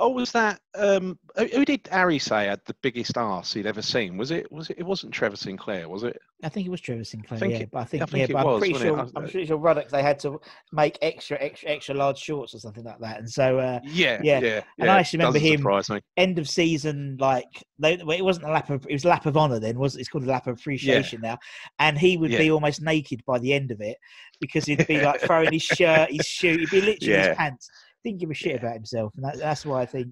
[0.00, 0.60] Oh, was that?
[0.76, 4.16] Um, who did Harry say had the biggest arse he'd ever seen?
[4.16, 4.50] Was it?
[4.52, 4.78] Was it?
[4.78, 6.16] It wasn't Trevor Sinclair, was it?
[6.44, 8.24] I think it was Trevor Sinclair think yeah it- but I think, I think yeah
[8.26, 8.94] it but I'm was, pretty wasn't it?
[8.94, 10.40] sure I- I'm pretty sure Ruddock they had to
[10.72, 14.38] make extra extra extra large shorts or something like that and so uh, Yeah, Yeah,
[14.38, 14.60] yeah.
[14.78, 17.48] and I actually remember doesn't him- end of season like
[17.80, 19.96] they, well, it wasn't a lap of it was a lap of honor then was
[19.96, 21.38] it's called a lap of appreciation now
[21.80, 23.96] and he would be almost naked by the end of it
[24.40, 27.28] because he'd be like throwing his shirt his shoe he'd be literally Yeah.
[27.30, 27.68] his pants
[28.04, 28.58] didn't give a shit Yeah.
[28.58, 30.08] about himself and that, that's why i think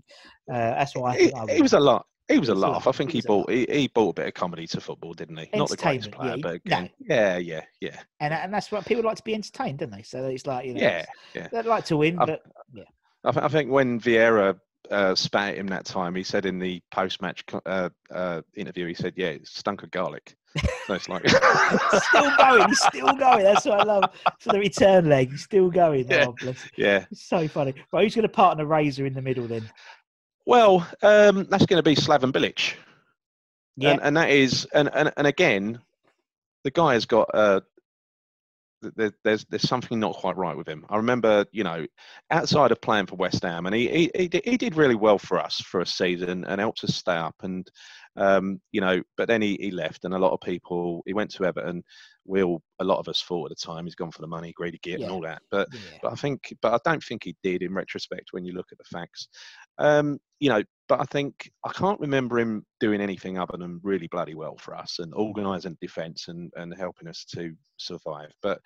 [0.52, 2.06] uh, that's why i He, think I he was a lot.
[2.28, 2.88] He was a He laugh.
[2.88, 5.36] I think He bought a he, he brought a bit of comedy to football, didn't
[5.36, 5.48] he?
[5.54, 8.84] Not the greatest player, yeah, but he- again, yeah, yeah, yeah, and, and that's what
[8.84, 11.04] people like to be entertained don't they so it's like you know yeah,
[11.36, 11.46] yeah.
[11.52, 12.42] they'd like to win I've- but
[13.24, 14.58] I, th- I think when Vieira
[14.90, 18.94] uh, spat at him that time, he said in the post-match uh, uh, interview, he
[18.94, 20.36] said, "Yeah, it stunk of garlic."
[20.88, 21.28] It's like,
[22.02, 24.04] still going still going that's what i love
[24.40, 26.26] for the return leg he's still going Yeah.
[26.28, 27.04] oh, yeah.
[27.10, 29.68] it's so funny right who's going to partner razor in the middle then
[30.46, 32.74] Well, um, that's going to be Slaven Bilic.
[33.76, 35.80] yeah and, and that is and, and and again
[36.64, 37.60] the guy has got uh
[38.94, 40.84] there, there's there's something not quite right with him.
[40.90, 41.86] I remember, you know,
[42.30, 45.18] outside of playing for West Ham, and he he, he, did, he did really well
[45.18, 47.34] for us for a season and helped us stay up.
[47.42, 47.68] And
[48.16, 51.30] um, you know, but then he, he left, and a lot of people he went
[51.32, 51.82] to Everton.
[52.24, 54.52] We all a lot of us thought at the time he's gone for the money,
[54.56, 55.06] greedy git, Yeah.
[55.06, 55.42] and all that.
[55.50, 55.98] But yeah.
[56.02, 58.78] but I think, but I don't think he did in retrospect when you look at
[58.78, 59.28] the facts.
[59.78, 64.08] Um, you know, but I think I can't remember him doing anything other than really
[64.08, 68.32] bloody well for us and organising defence and and helping us to survive.
[68.42, 68.60] But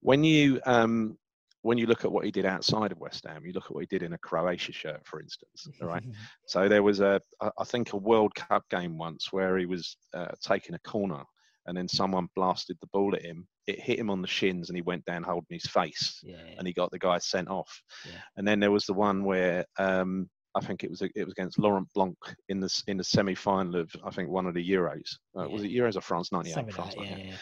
[0.00, 1.16] when you um,
[1.62, 3.80] when you look at what he did outside of West Ham, you look at what
[3.80, 5.66] he did in a Croatia shirt, for instance.
[5.82, 6.04] All right.
[6.46, 10.28] So there was a, I think, a World Cup game once where he was uh,
[10.42, 11.22] taking a corner,
[11.66, 13.46] and then someone blasted the ball at him.
[13.66, 16.36] It hit him on the shins, and he went down holding his face, yeah.
[16.56, 17.82] and he got the guy sent off.
[18.06, 18.20] Yeah.
[18.36, 21.58] And then there was the one where um, I think it was it was against
[21.58, 22.16] Laurent Blanc
[22.48, 25.16] in the in the semi final of I think one of the Euros.
[25.38, 26.72] Uh, Was it Euros or France '98?
[26.72, 27.36] France that, 98 yeah, yeah.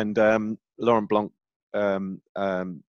[0.00, 1.32] and um, Laurent Blanc,
[1.74, 2.82] um, um,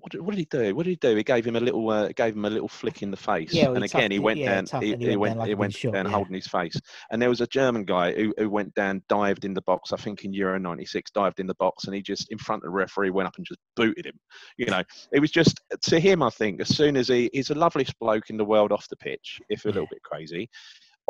[0.00, 0.74] what, did, what did he do?
[0.74, 1.16] What did he do?
[1.16, 3.66] He gave him a little, uh, gave him a little flick in the face, Yeah,
[3.66, 4.82] well, and he again he tucked it- went yeah, down.
[4.82, 6.12] He, he he went went, down like he went shot, down yeah.
[6.12, 6.80] holding his face.
[7.10, 9.92] And there was a German guy who, who went down, dived in the box.
[9.92, 12.64] I think in Euro '96, dived in the box, and he just in front of
[12.64, 14.18] the referee went up and just booted him.
[14.56, 14.82] You know,
[15.12, 16.22] it was just to him.
[16.22, 18.96] I think as soon as he, he's the loveliest bloke in the world off the
[18.96, 20.48] pitch, if a little bit crazy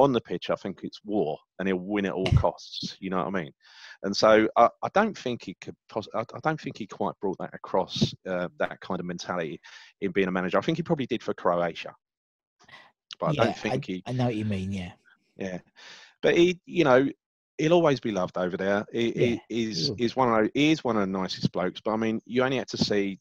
[0.03, 2.97] on the pitch, I think it's war, and he'll win at all costs.
[3.01, 3.53] You know what I mean?
[4.03, 5.77] And so I, I don't think he could.
[5.89, 8.15] Pos- I, I don't think he quite brought that across.
[8.29, 9.61] Uh, that kind of mentality
[10.01, 10.59] in being a manager.
[10.59, 11.95] I think he probably did for Croatia,
[13.19, 14.03] but I don't think he.
[14.07, 14.73] I know what you mean.
[14.73, 14.93] Yeah,
[15.37, 15.59] Yeah,
[16.23, 17.09] but he, you know,
[17.59, 18.87] he'll always be loved over there.
[18.93, 19.97] He, Yeah, he will.
[19.99, 21.81] he's one of he is one of the nicest blokes.
[21.85, 23.19] But I mean, you only had to see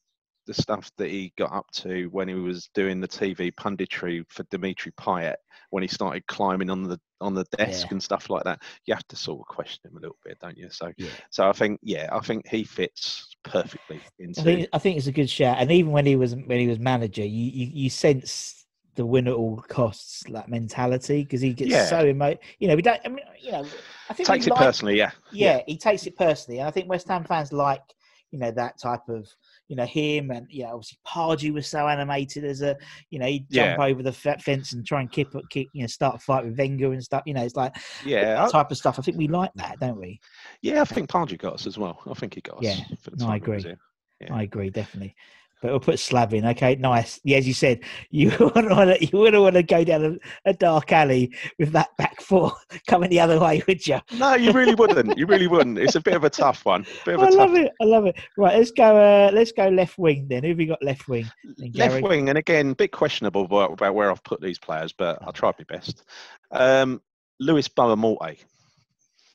[0.49, 4.41] the stuff that he got up to when he was doing the TV punditry for
[4.49, 5.35] Dimitri Payet
[5.69, 7.91] when he started climbing on the on the desk Yeah.
[7.91, 8.63] and stuff like that.
[8.85, 10.69] You have to sort of question him a little bit, don't you?
[10.71, 11.09] So yeah.
[11.29, 15.05] so I think yeah, I think he fits perfectly into I think I think it's
[15.05, 15.57] a good shout.
[15.59, 19.27] And even when he was when he was manager, you you, you sense the win
[19.27, 21.85] at all costs like mentality because he gets Yeah.
[21.85, 22.35] so emo.
[22.57, 22.99] You know, we don't.
[23.05, 23.65] I mean, you know,
[24.09, 24.97] I think takes it like, personally.
[24.97, 27.83] Yeah, Yeah, he takes it personally, and I think West Ham fans like
[28.31, 29.27] you know that type of
[29.69, 32.75] you know him and you know obviously Pardew was so animated as a
[33.12, 35.88] you know he'd jump over the fe- fence and try and kick kick you know
[35.88, 37.23] start a fight with Wenger and stuff.
[37.25, 38.99] You know, it's like yeah, that type of stuff.
[38.99, 40.19] I think we like that, don't we?
[40.62, 40.82] yeah.
[40.82, 42.01] I think Pardew got us as well.
[42.10, 42.63] I think he got us.
[42.63, 42.84] Yeah,
[43.15, 43.63] no, I agree.
[44.19, 44.34] Yeah.
[44.34, 45.15] I agree, definitely.
[45.62, 46.45] But we'll put Slav in.
[46.45, 47.19] Okay, nice.
[47.24, 50.50] Yeah, as you said, you wouldn't want to, you wouldn't want to go down a,
[50.50, 52.54] a dark alley with that back four
[52.88, 54.00] coming the other way, would you?
[54.13, 55.17] No, you really wouldn't.
[55.17, 55.78] You really wouldn't.
[55.78, 56.86] It's a bit of a tough one.
[57.04, 57.72] Bit of a I tough love it.
[57.82, 58.15] I love it.
[58.38, 58.95] Right, let's go.
[58.95, 60.43] Uh, let's go left wing then.
[60.43, 61.30] Who have we got left wing?
[61.58, 64.93] Then, left wing, and again, a bit questionable about, about where I've put these players,
[64.93, 66.04] but I'll try my best.
[66.52, 67.02] Um,
[67.41, 68.38] Lewis Boa Morte,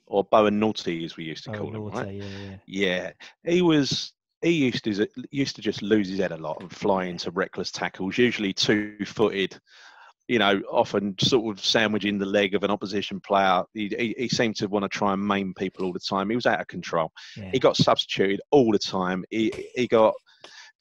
[0.06, 1.84] or Bowen Naughty, as we used to Oh, call him.
[1.88, 2.14] Right?
[2.14, 2.56] yeah, yeah.
[2.66, 4.12] Yeah, he was.
[4.44, 7.70] He used to used to just lose his head a lot and fly into reckless
[7.70, 9.58] tackles, usually two-footed,
[10.28, 13.62] you know, often sort of sandwiching the leg of an opposition player.
[13.72, 16.28] He, he, he seemed to want to try and maim people all the time.
[16.28, 17.10] He was out of control.
[17.36, 17.50] Yeah.
[17.52, 19.24] He got substituted all the time.
[19.30, 20.14] He, he got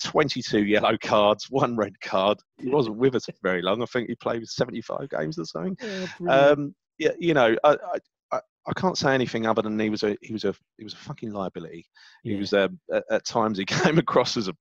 [0.04, 2.40] 22 yellow cards, one red card.
[2.58, 3.82] He wasn't with us for very long.
[3.82, 5.78] I think he played 75 games or something.
[6.30, 7.98] Um, yeah, you know, I, I,
[8.68, 10.98] I, can't say anything other than he was a he was a he was a
[10.98, 11.86] fucking liability.
[12.24, 14.54] He was um, at, at times he came across as a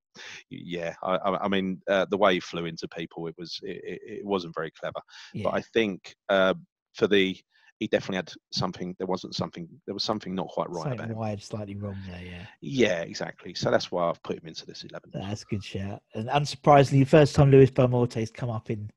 [0.50, 0.94] yeah.
[1.02, 4.54] I, I mean, uh, the way he flew into people, it was it, it, wasn't
[4.54, 5.00] very clever.
[5.34, 5.44] yeah.
[5.44, 6.54] But I think uh,
[6.94, 7.36] for the
[7.82, 8.94] he definitely had something.
[8.98, 9.68] There wasn't something.
[9.86, 11.16] There was something not quite right Something about him.
[11.16, 12.22] wired slightly wrong there.
[12.22, 12.46] Yeah.
[12.60, 13.54] Yeah, exactly.
[13.54, 15.10] So that's why I've put him into this eleven.
[15.12, 16.00] That's a good shout.
[16.14, 18.90] And unsurprisingly, the first time Luis Boa Morte's come up in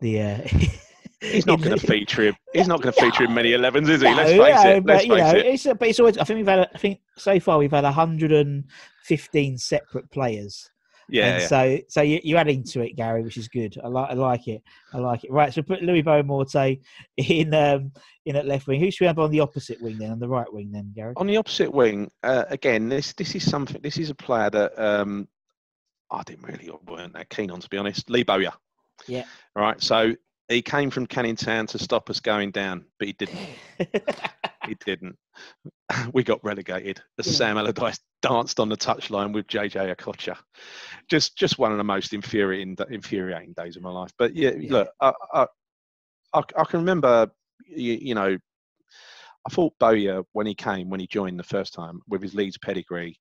[0.00, 0.20] the.
[0.20, 0.38] Uh,
[1.22, 2.36] He's not going to feature him.
[2.52, 4.10] He's not going to feature in many 11s, is he?
[4.10, 4.84] No, Let's face no, it.
[4.84, 5.46] Let's you know, face it.
[5.46, 6.18] it's but it's always.
[6.18, 6.68] I think we've had.
[6.74, 10.68] I think so far we've had 115 separate players.
[11.08, 11.46] Yeah, And yeah.
[11.48, 13.76] so so you, you're adding to it, Gary, which is good.
[13.84, 14.62] I like I like it.
[14.94, 15.30] I like it.
[15.30, 15.52] Right.
[15.52, 16.80] So put Louis Boa Morte
[17.16, 17.92] in um
[18.24, 18.80] in at left wing.
[18.80, 20.10] Who should we have on the opposite wing then?
[20.10, 21.12] On the right wing then, Gary.
[21.16, 23.80] On the opposite wing, uh, again, this this is something.
[23.82, 25.28] This is a player that um,
[26.10, 28.08] I didn't really weren't that keen on, to be honest.
[28.08, 28.52] Lee Bowyer.
[29.06, 29.24] Yeah.
[29.54, 29.82] Right.
[29.82, 30.14] So
[30.52, 33.38] he came from Canning Town to stop us going down, but he didn't.
[34.66, 35.16] he didn't.
[36.14, 37.02] We got relegated.
[37.18, 37.32] As Yeah.
[37.32, 40.36] Sam Allardyce danced on the touchline with JJ Okocha.
[41.10, 44.10] Just, just one of the most infuriating, infuriating days of my life.
[44.18, 44.72] But yeah, Yeah.
[44.72, 45.46] look, I, I,
[46.32, 47.30] I, I can remember,
[47.68, 48.38] you, you know,
[49.46, 52.56] I thought Bowyer when he came, when he joined the first time with his Leeds
[52.58, 53.18] pedigree,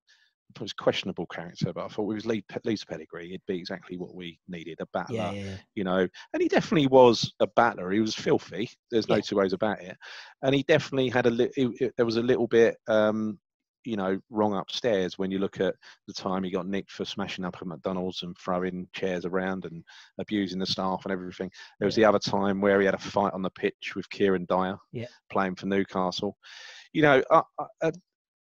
[0.56, 3.98] it was questionable character, but I thought with his lead, Leeds pedigree, he'd be exactly
[3.98, 5.56] what we needed a battler yeah, yeah, yeah.
[5.76, 7.92] you know, and he definitely was a battler.
[7.92, 8.70] He was filthy.
[8.90, 9.98] There's no two ways about it.
[10.42, 11.74] And he definitely had a little.
[11.98, 13.40] There was a little bit, um,
[13.84, 15.76] you know, wrong upstairs when you look at
[16.08, 19.84] the time he got nicked for smashing up at McDonald's and throwing chairs around and
[20.20, 21.50] abusing the staff and everything.
[21.80, 24.46] There was the other time where he had a fight on the pitch with Kieran
[24.48, 25.08] Dyer, Yeah.
[25.32, 26.38] playing for Newcastle.
[26.94, 27.92] You know, I, I, uh,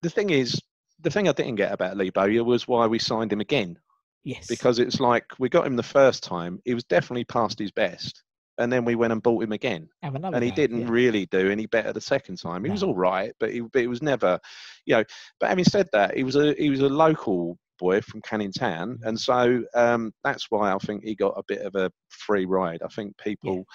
[0.02, 0.62] the thing is,
[1.02, 3.78] the thing I didn't get about Lee Bowyer was why we signed him again
[4.24, 4.48] Yes.
[4.48, 8.24] because it's like we got him the first time, he was definitely past his best,
[8.58, 10.88] and then we went and bought him again, Have another and he go, didn't yeah.
[10.90, 12.64] really do any better the second time.
[12.64, 14.40] He was all right, but he, but it was never,
[14.86, 15.04] you know.
[15.40, 18.96] But having said that, he was a he was a local boy from Canning Town,
[18.96, 19.08] Mm-hmm.
[19.08, 22.82] and so um, that's why I think he got a bit of a free ride.
[22.84, 23.66] I think people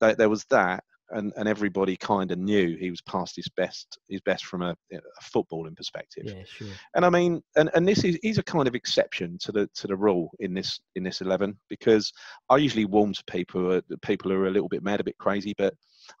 [0.00, 0.84] that there was that.
[1.10, 4.76] And, and everybody kind of knew he was past his best his best from a,
[4.92, 6.68] a footballing perspective Yeah, sure.
[6.94, 9.86] and I mean, and, and this is he's a kind of exception to the to
[9.86, 12.12] the rule in this in this eleven because
[12.50, 15.04] I usually warm to people who are, people who are a little bit mad, a
[15.04, 15.72] bit crazy, but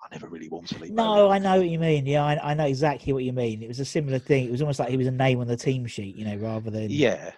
[0.02, 0.90] I never really warm to Lee.
[0.90, 1.28] No.
[1.28, 2.06] I know what you mean.
[2.06, 3.62] Yeah, I, I know exactly what you mean.
[3.62, 4.46] It was a similar thing.
[4.46, 6.70] It was almost like he was a name on the team sheet, you know, rather
[6.70, 7.32] than yeah,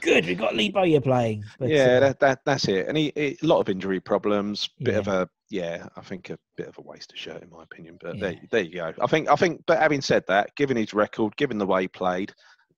[0.00, 0.26] good.
[0.26, 1.44] We've got Lee Bowyer playing.
[1.58, 2.88] But, yeah, uh, that, that that's it.
[2.88, 6.38] And he, he a lot of injury problems, bit of a yeah, I think a
[6.56, 7.98] bit of a waste of shirt in my opinion.
[8.00, 8.20] But Yeah.
[8.22, 8.92] there there you go.
[9.00, 9.62] I think I think.
[9.66, 12.32] But having said that, given his record, given the way he played,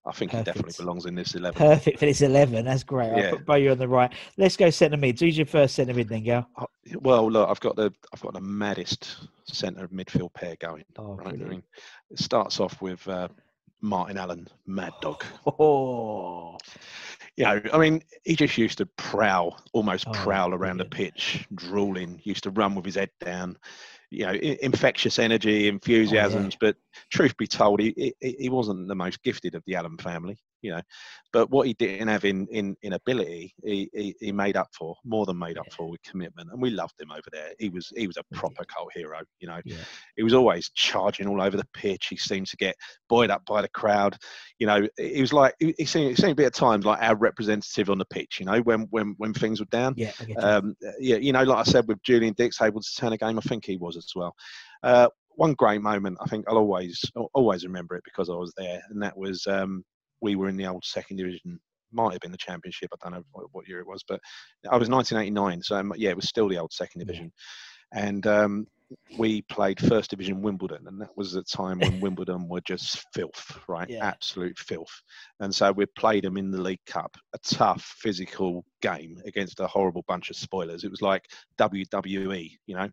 [0.07, 1.59] I think he definitely belongs in this eleven.
[1.59, 2.65] perfect for this eleven.
[2.65, 3.11] That's great.
[3.13, 3.31] I'll Yeah.
[3.31, 4.13] put Bowyer on the right.
[4.37, 5.21] Let's go centre mid.
[5.21, 6.49] Who's your first centre mid then, Gal?
[6.59, 6.67] Oh,
[7.01, 10.85] Well, look, I've got the I've got the maddest centre midfield pair going.
[10.97, 11.29] Oh, right?
[11.29, 11.63] I mean,
[12.11, 13.29] it starts off with uh,
[13.81, 15.23] Martin Allen, Mad Dog.
[15.59, 16.57] Oh,
[17.37, 21.47] You know, I mean, he just used to prowl, almost Oh, prowl around the pitch,
[21.55, 22.21] drooling.
[22.25, 23.57] Used to run with his head down.
[24.11, 26.57] You know, infectious energy, oh, enthusiasms.
[26.61, 26.77] But
[27.11, 30.39] truth be told, he, he he wasn't the most gifted of the Allen family.
[30.63, 30.83] You know,
[31.33, 34.97] but what he didn't have in in, in ability, he, he he made up for
[35.05, 37.53] more than made up for with commitment, and we loved him over there.
[37.59, 39.21] He was he was a proper cult hero.
[39.41, 39.77] You know, yeah.
[40.17, 42.07] he was always charging all over the pitch.
[42.09, 42.77] He seemed to get
[43.09, 44.17] buoyed up by the crowd.
[44.59, 47.03] You know, he was like he, he seemed, he seemed to be at times like
[47.03, 48.39] our representative on the pitch.
[48.41, 49.95] You know, when when when things were down.
[49.97, 50.37] Yeah, you.
[50.39, 53.39] Um, yeah, you know, like I said with Julian Dicks able to turn a game.
[53.39, 54.35] I think he was as well.
[54.83, 56.19] Uh, one great moment.
[56.21, 57.03] I think I'll always
[57.35, 59.85] always remember it because I was there, and that was um,
[60.23, 61.61] we were in the old second division.
[61.93, 62.89] Might have been the championship.
[62.95, 64.19] I don't know what, year it was, but
[64.71, 65.63] I was 1989.
[65.63, 67.31] So yeah, it was still the old second division,
[67.93, 68.67] and um,
[69.19, 73.59] we played first division Wimbledon, and that was the time when Wimbledon were just filth,
[73.69, 73.89] right?
[73.89, 74.07] Yeah.
[74.07, 74.93] Absolute filth.
[75.41, 79.67] And so we played them in the League Cup, a tough physical game against a
[79.67, 80.85] horrible bunch of spoilers.
[80.85, 81.25] It was like
[81.59, 82.89] WWE, you know,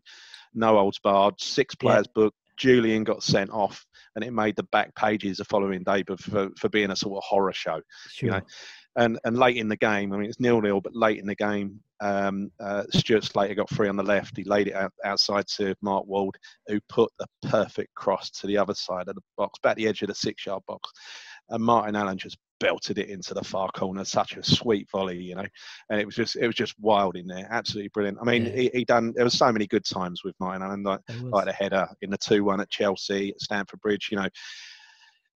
[0.54, 1.86] no holds barred, six Yeah.
[1.88, 2.36] players booked.
[2.60, 6.50] Julian got sent off, and it made the back pages the following day but for,
[6.58, 8.30] for being a sort of horror show sure.
[8.30, 8.40] know,
[8.96, 11.36] and and late in the game, I mean it's nil nil, but late in the
[11.36, 14.36] game, um, uh, Stuart Slater got free on the left.
[14.36, 18.58] He laid it out, outside to Mark Ward, who put the perfect cross to the
[18.58, 20.90] other side of the box, back the edge of the six yard box.
[21.50, 25.34] And Martin Allen just belted it into the far corner, such a sweet volley, you
[25.34, 25.44] know,
[25.88, 28.18] and it was just it was just wild in there, absolutely brilliant.
[28.20, 28.52] I mean, Yeah.
[28.52, 31.52] he, he done there was so many good times with Martin Allen, like like the
[31.52, 34.28] header in the two one at Chelsea, at Stamford Bridge, you know.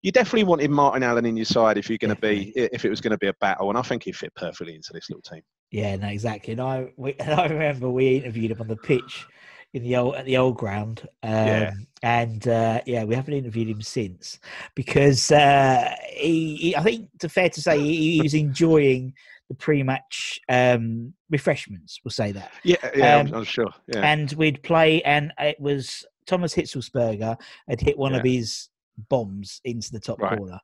[0.01, 2.89] You definitely wanted Martin Allen in your side if you're going to be if it
[2.89, 5.21] was going to be a battle, and I think he fit perfectly into this little
[5.21, 5.41] team.
[5.71, 6.51] Yeah, no, exactly.
[6.51, 9.25] And I, we, and I remember we interviewed him on the pitch
[9.73, 11.07] in the old at the old ground.
[11.23, 11.71] Um, Yeah.
[12.03, 14.39] And uh, yeah, we haven't interviewed him since
[14.75, 19.13] because uh, he, he, I think, it's fair to say, he, he was enjoying
[19.47, 22.01] the pre-match um, refreshments.
[22.03, 22.51] We'll say that.
[22.65, 23.69] Yeah, yeah, I'm, Um, I'm sure.
[23.87, 28.67] Yeah, And we'd play, and it was Thomas Hitzlsperger had hit one of his
[29.09, 30.37] bombs into the top Right.
[30.37, 30.59] corner.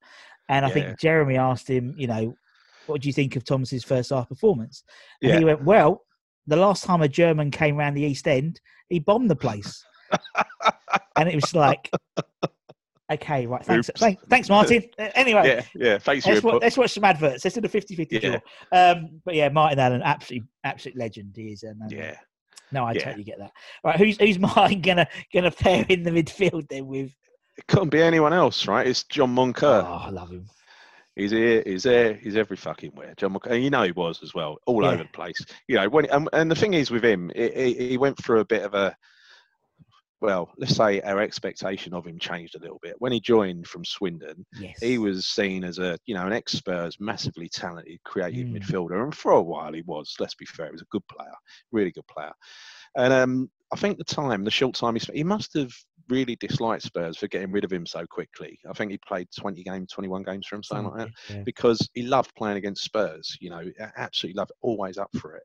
[0.50, 0.74] And I Yeah.
[0.74, 2.36] think Jeremy asked him, you know,
[2.86, 4.84] what do you think of Thomas's first half performance?
[5.22, 5.38] And Yeah.
[5.38, 6.04] he went, well,
[6.50, 9.84] the last time a German came round the East End, he bombed the place.
[11.16, 11.90] and it was like,
[13.12, 14.84] okay, right, thanks, thanks, thanks Martin.
[15.00, 15.98] Uh, Anyway, yeah, yeah.
[16.00, 16.62] Thanks for your Let's, wa- input.
[16.64, 17.44] let's watch some adverts.
[17.46, 18.40] Let's do the 50 50 Yeah.
[18.72, 18.92] draw.
[18.92, 21.34] Um, but yeah, Martin Allen, absolutely, absolute legend.
[21.36, 21.64] He is.
[21.64, 22.16] And, um, Yeah,
[22.72, 23.04] No, I Yeah.
[23.06, 23.52] totally get that.
[23.84, 27.12] Right, who's who's Martin gonna gonna pair in the midfield then with?
[27.58, 28.88] it couldn't be anyone else, right?
[28.88, 29.84] It's John Moncur.
[29.86, 30.48] Oh, I love him.
[31.20, 33.14] He's here, he's there, he's every fucking where.
[33.18, 34.92] John and you know he was as well, all Yeah.
[34.92, 35.46] over the place.
[35.68, 38.40] You know, when and, and the thing is with him, he, he, he went through
[38.40, 38.96] a bit of a
[40.22, 42.96] well, let's say our expectation of him changed a little bit.
[43.00, 46.54] When he joined from Swindon, Yes, he was seen as a you know an ex
[46.54, 48.62] Spurs, massively talented, creative Mm.
[48.62, 50.14] midfielder, and for a while he was.
[50.20, 51.34] Let's be fair, he was a good player,
[51.72, 52.34] really good player.
[52.98, 55.72] And um, I think the time, the short time he spent, he must have
[56.10, 58.60] really disliked Spurs for getting rid of him so quickly.
[58.70, 61.44] I think he played 20 games, 21 games for him, something like that Yeah.
[61.46, 63.38] because he loved playing against Spurs.
[63.40, 63.64] You know,
[63.98, 65.44] absolutely loved, always up for it.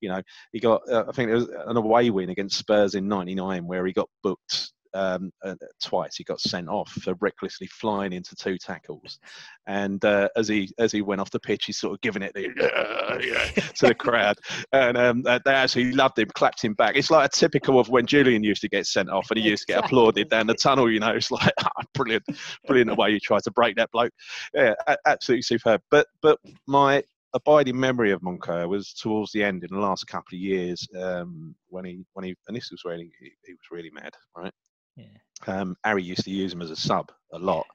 [0.00, 3.08] You know, he got uh, I think there was an away win against Spurs in
[3.08, 4.72] '99 where he got booked.
[4.94, 9.18] Um, uh, twice he got sent off for recklessly flying into two tackles,
[9.66, 12.32] and uh, as he as he went off the pitch, he's sort of giving it
[12.34, 14.36] the "Yeah, yeah," to the crowd,
[14.72, 16.96] and um, uh, they actually loved him, clapped him back.
[16.96, 19.66] It's like a typical of when Julian used to get sent off and he used
[19.66, 20.90] to get applauded down the tunnel.
[20.90, 22.24] You know, it's like "Ah, brilliant,
[22.66, 24.12] brilliant the way you tried to break that bloke
[24.54, 24.74] yeah,
[25.06, 25.80] absolutely superb.
[25.90, 27.02] But but my
[27.34, 31.54] abiding memory of Moncur was towards the end in the last couple of years um,
[31.68, 34.52] when he when he and this was really he, he was really mad, right?
[34.96, 35.04] Yeah.
[35.46, 37.66] Um, Harry used to use him as a sub a lot,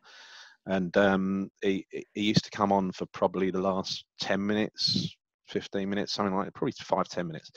[0.66, 5.16] and um, he he used to come on for probably the last ten minutes,
[5.48, 7.52] fifteen minutes, something like that, probably five ten minutes.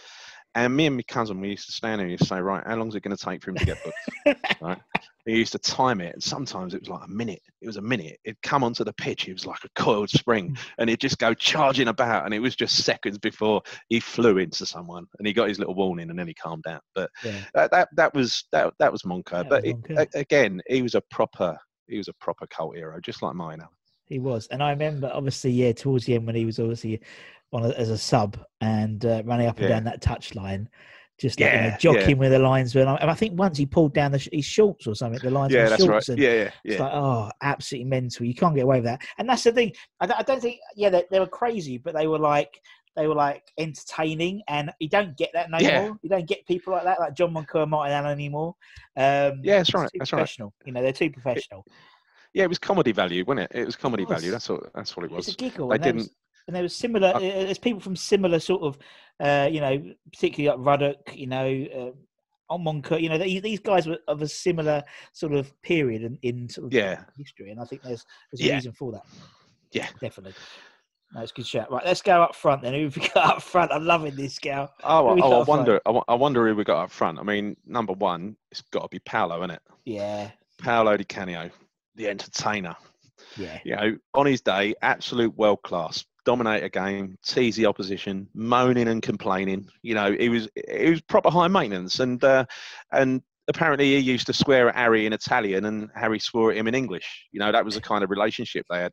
[0.54, 2.88] And me and my cousin, we used to stand there and say, right, how long
[2.88, 4.46] is it going to take for him to get booked?
[4.60, 4.78] right?
[5.26, 7.40] He used to time it, and sometimes it was like a minute.
[7.62, 8.18] It was a minute.
[8.24, 9.26] It'd come onto the pitch.
[9.26, 10.58] It was like a coiled spring, mm.
[10.78, 12.26] and he'd just go charging about.
[12.26, 15.74] And it was just seconds before he flew into someone, and he got his little
[15.74, 16.80] warning, and then he calmed down.
[16.94, 17.40] But Yeah.
[17.54, 19.48] that that, that was that that was Moncur.
[19.48, 23.00] That but was it- again, he was a proper he was a proper cult hero,
[23.00, 23.60] just like mine.
[24.06, 27.00] He was, and I remember obviously, yeah, towards the end when he was obviously
[27.52, 29.74] on a, as a sub and uh, running up and Yeah.
[29.76, 30.68] down that touch line,
[31.18, 32.88] just like, you know, Yeah, jockeying where the linesman.
[32.88, 35.62] And I, think once he pulled down the, sh- his shorts or something, the linesman
[35.62, 36.04] Yeah, that's right.
[36.04, 36.82] shorts, and Yeah, yeah, It's yeah.
[36.82, 38.26] like, oh, absolutely mental.
[38.26, 39.02] You can't get away with that.
[39.18, 39.72] And that's the thing.
[40.00, 42.60] I don't, I don't think, yeah, they, they were crazy, but they were like,
[42.96, 44.42] they were like entertaining.
[44.48, 45.80] And you don't get that no Yeah.
[45.80, 45.96] more.
[46.02, 48.56] You don't get people like that, like John Moncur and Martin Allen anymore.
[48.96, 50.18] Um, Yeah, that's it's right, that's right.
[50.18, 50.52] professional.
[50.64, 51.64] You know, they're too professional.
[52.32, 53.60] Yeah, it was comedy value, wasn't it?
[53.60, 54.20] It was comedy was.
[54.20, 54.32] value.
[54.32, 55.34] That's what that's what it It's was.
[55.34, 55.68] a giggle.
[55.68, 56.16] They there was, didn't.
[56.46, 57.08] And there was similar.
[57.08, 58.78] Uh, uh, there's people from similar sort of,
[59.20, 59.82] uh, you know,
[60.12, 64.20] particularly like Ruddock, you know, uh, on Moncur, you know, they, these guys were of
[64.22, 64.82] a similar
[65.12, 67.04] sort of period in, in sort of Yeah.
[67.16, 68.54] history, and I think there's there's a Yeah.
[68.56, 69.02] reason for that.
[69.72, 69.88] Yeah.
[70.00, 70.34] definitely.
[71.14, 71.70] No, a good shout.
[71.70, 72.74] Right, let's go up front then.
[72.74, 73.72] Who've we got up front?
[73.72, 74.72] I'm loving this gal.
[74.82, 75.80] Oh, Who oh, I wonder.
[75.86, 77.18] I, I wonder who we got up front.
[77.18, 79.62] I mean, number one, it's got to be Paolo, isn't it?
[79.84, 80.30] Yeah,
[80.60, 81.50] Paolo Di Canio,
[81.94, 82.74] the entertainer.
[83.36, 86.04] yeah, You know, on his day, absolute world class.
[86.24, 89.68] Dominate a game, tease the opposition, moaning and complaining.
[89.82, 92.44] You know, he was he was proper high maintenance, and uh,
[92.92, 96.66] and apparently he used to swear at Harry in Italian, and Harry swore at him
[96.68, 97.26] in English.
[97.32, 98.92] You know, that was the kind of relationship they had.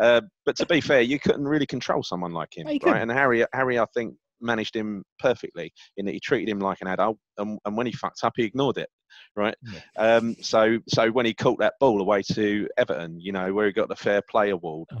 [0.00, 2.80] Uh, but to be fair, you couldn't really control someone like him, No, right?
[2.82, 3.02] couldn't.
[3.02, 6.88] And Harry, Harry, I think managed him perfectly in that he treated him like an
[6.88, 8.88] adult, and, and when he fucked up, he ignored it,
[9.36, 9.54] right?
[9.62, 9.80] Yeah.
[10.16, 13.72] Um, so so when he caught that ball away to Everton, you know, where he
[13.72, 15.00] got the Fair Play award, Oh,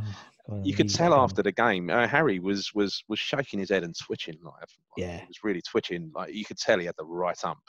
[0.62, 3.96] you could tell after the game, uh, Harry was was was shaking his head and
[3.98, 5.18] twitching like, Yeah.
[5.20, 6.12] he was really twitching.
[6.14, 7.60] Like you could tell he had the right ump,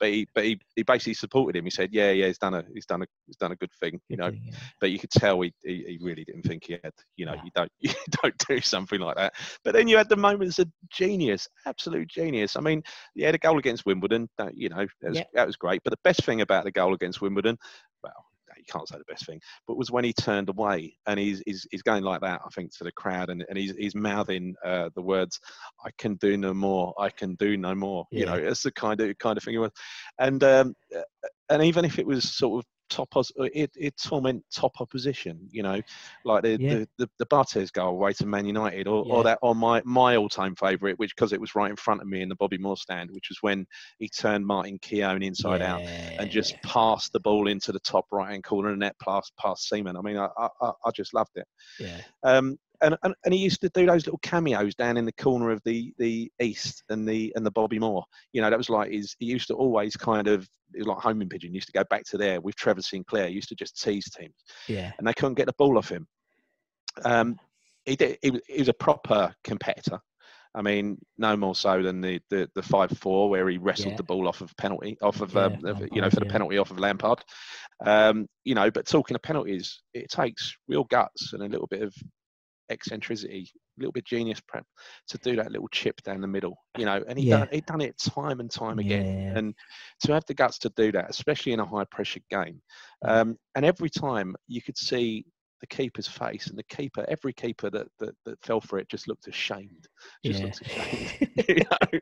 [0.00, 1.64] but he but he, he basically supported him.
[1.64, 4.00] He said, yeah, yeah, he's done a he's done a he's done a good thing,
[4.08, 4.28] you know.
[4.28, 4.54] yeah.
[4.80, 7.42] But you could tell he, he, he really didn't think he had, you know, No.
[7.44, 7.90] you don't you
[8.22, 9.34] don't do something like that.
[9.62, 12.56] But then you had the moments of genius, absolute genius.
[12.56, 12.82] I mean,
[13.14, 15.24] he had a goal against Wimbledon, that, you know, that was, Yeah.
[15.34, 15.82] that was great.
[15.84, 17.58] But the best thing about the goal against Wimbledon,
[18.02, 18.23] well,
[18.66, 21.66] you can't say the best thing, but was when he turned away and he's he's,
[21.70, 24.90] he's going like that, I think, to the crowd, and, and he's he's mouthing uh,
[24.94, 25.38] the words,
[25.84, 29.00] "I can do no more, I can do no more." You know, it's the kind
[29.00, 29.72] of kind of thing it was,
[30.18, 31.02] and um, uh,
[31.50, 35.62] and even if it was sort of top os- it it torment top opposition you
[35.62, 35.80] know
[36.24, 36.74] like the Yeah.
[36.74, 39.12] the, the, the Barthez goal away to Man United or, Yeah.
[39.14, 42.06] or that or my my all-time favourite which because it was right in front of
[42.08, 43.66] me in the Bobby Moore stand which was when
[43.98, 48.30] he turned Martin Keown inside out and just passed the ball into the top right
[48.30, 51.36] hand corner and net past past Seaman I mean I, I I- I just loved
[51.36, 51.46] it
[51.80, 52.00] yeah.
[52.22, 55.50] um, and, and and he used to do those little cameos down in the corner
[55.50, 58.04] of the the east and the and the Bobby Moore.
[58.32, 59.14] You know, that was like his.
[59.18, 61.50] He used to always kind of it was like homing pigeon.
[61.50, 63.28] He used to go back to there with Trevor Sinclair.
[63.28, 64.34] He used to just tease teams,
[64.68, 64.92] Yeah.
[64.98, 66.06] and they couldn't get the ball off him.
[67.04, 67.38] Um,
[67.84, 68.18] he did.
[68.22, 70.00] He, was- he was a proper competitor.
[70.56, 73.96] I mean, no more so than the the, the five four where he wrestled Yeah.
[73.96, 76.32] the ball off of penalty, off of, Yeah, um, you know for the yeah.
[76.32, 77.18] penalty off of Lampard.
[77.84, 81.82] Um, you know, but talking of penalties, it takes real guts and a little bit
[81.82, 81.92] of
[82.70, 84.64] eccentricity, a little bit genius prep
[85.08, 86.56] to do that little chip down the middle.
[86.78, 87.38] You know, and he Yeah.
[87.38, 89.18] done he done it time and time again.
[89.32, 89.38] Yeah.
[89.38, 89.54] And
[90.04, 92.60] to have the guts to do that, especially in a high pressure game,
[93.04, 95.24] um, and every time you could see
[95.60, 99.08] the keeper's face, and the keeper, every keeper that that, that fell for it, just
[99.08, 99.88] looked ashamed.
[100.24, 100.46] Just Yeah.
[100.46, 101.12] looked ashamed.
[101.48, 102.00] you know?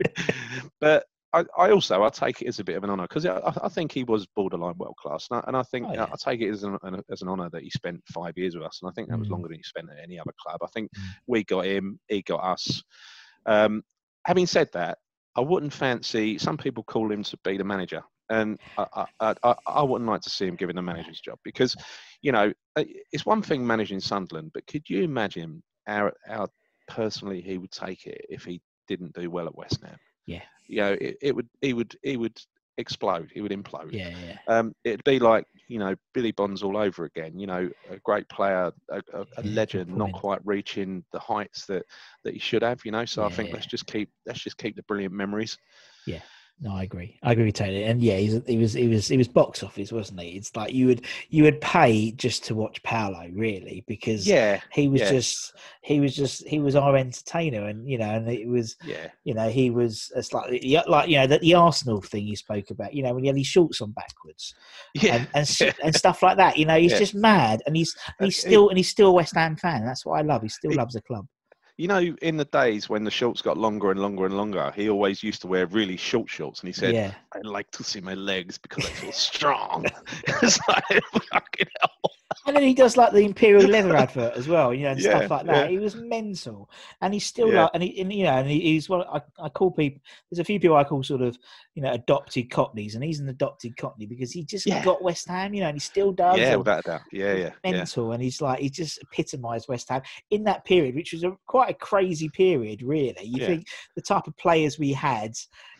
[0.80, 1.04] But
[1.34, 3.68] I, I also I take it as a bit of an honour because I, I
[3.68, 6.04] think he was borderline world class, and I, and I think Oh, yeah.
[6.04, 8.64] I take it as an, an as an honour that he spent five years with
[8.64, 9.32] us, and I think that was Mm.
[9.32, 10.60] longer than he spent at any other club.
[10.62, 11.02] I think Mm.
[11.26, 12.82] we got him, he got us.
[13.46, 13.82] Um,
[14.26, 14.98] having said that,
[15.36, 16.38] I wouldn't fancy.
[16.38, 20.30] Some people call him to be the manager, and I, I, I, wouldn't like to
[20.30, 21.76] see him given the manager's job because,
[22.22, 26.48] you know, uh, it's one thing managing Sunderland, but could you imagine how, how
[26.88, 29.98] personally he would take it if he didn't do well at West Ham?
[30.26, 30.42] Yeah.
[30.68, 32.38] You know, it, it would, he would, he would
[32.78, 33.30] explode.
[33.32, 33.92] He would implode.
[33.92, 34.08] Yeah.
[34.08, 34.36] Yeah.
[34.48, 37.38] Um, it'd be like you know Billy Bonds all over again.
[37.38, 41.84] You know, a great player, a, a, a legend, not quite reaching the heights that
[42.24, 42.80] that he should have.
[42.84, 43.54] You know, so I think Yeah.
[43.54, 45.58] let's just keep let's just keep the brilliant memories.
[46.64, 47.18] No, I agree.
[47.24, 47.82] I agree with totally.
[47.82, 50.28] And yeah, he's, he was he was he was box office, wasn't he?
[50.36, 54.86] It's like you would you would pay just to watch Paolo, really, because Yeah, he
[54.86, 55.10] was yeah.
[55.10, 59.08] just he was just he was our entertainer, and you know, and it was yeah,
[59.24, 60.52] you know he was it's like
[60.86, 63.36] like you know that the Arsenal thing you spoke about, you know, when he had
[63.36, 64.54] his shorts on backwards
[64.94, 65.16] yeah.
[65.16, 66.56] and and, s- and stuff like that.
[66.58, 66.98] You know, he's Yeah.
[67.00, 69.84] just mad, and he's and he's Uh, still and he's still a West Ham fan.
[69.84, 70.42] That's what I love.
[70.42, 71.26] He still He- loves the club.
[71.78, 74.88] You know, in the days when the shorts got longer and longer and longer, he
[74.90, 78.00] always used to wear really short shorts, and he said, yeah, "I like to see
[78.00, 79.86] my legs because I feel strong."
[80.42, 80.84] it's like
[81.32, 82.12] fucking hell.
[82.46, 85.18] and then he does like the Imperial Leather advert as well, you know, and Yeah,
[85.18, 85.64] stuff like that.
[85.64, 85.70] yeah.
[85.70, 86.68] He was mental,
[87.00, 89.02] and he's still like, and, he, and you know, and he, he's one.
[89.02, 90.00] I, I call people.
[90.30, 91.38] There's a few people I call sort of,
[91.74, 95.54] you know, adopted Cockneys, and he's an adopted Cockney because he just got West Ham,
[95.54, 96.38] you know, and he still does.
[96.38, 97.00] Yeah, without a doubt.
[97.12, 97.70] Yeah, yeah, yeah.
[97.72, 101.36] mental, and he's like he just epitomised West Ham in that period, which was a
[101.46, 103.24] quite a crazy period, really.
[103.24, 103.46] You Yeah.
[103.46, 105.32] think the type of players we had,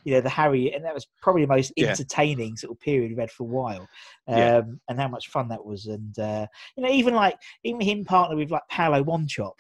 [0.05, 1.91] you know, the Harry, and that was probably the most Yeah.
[1.91, 3.89] entertaining sort of period we've had for a while,
[4.29, 4.63] um, Yeah.
[4.89, 8.37] and how much fun that was, and uh, you know, even like even him partner
[8.37, 9.53] with like Paolo Wanchope.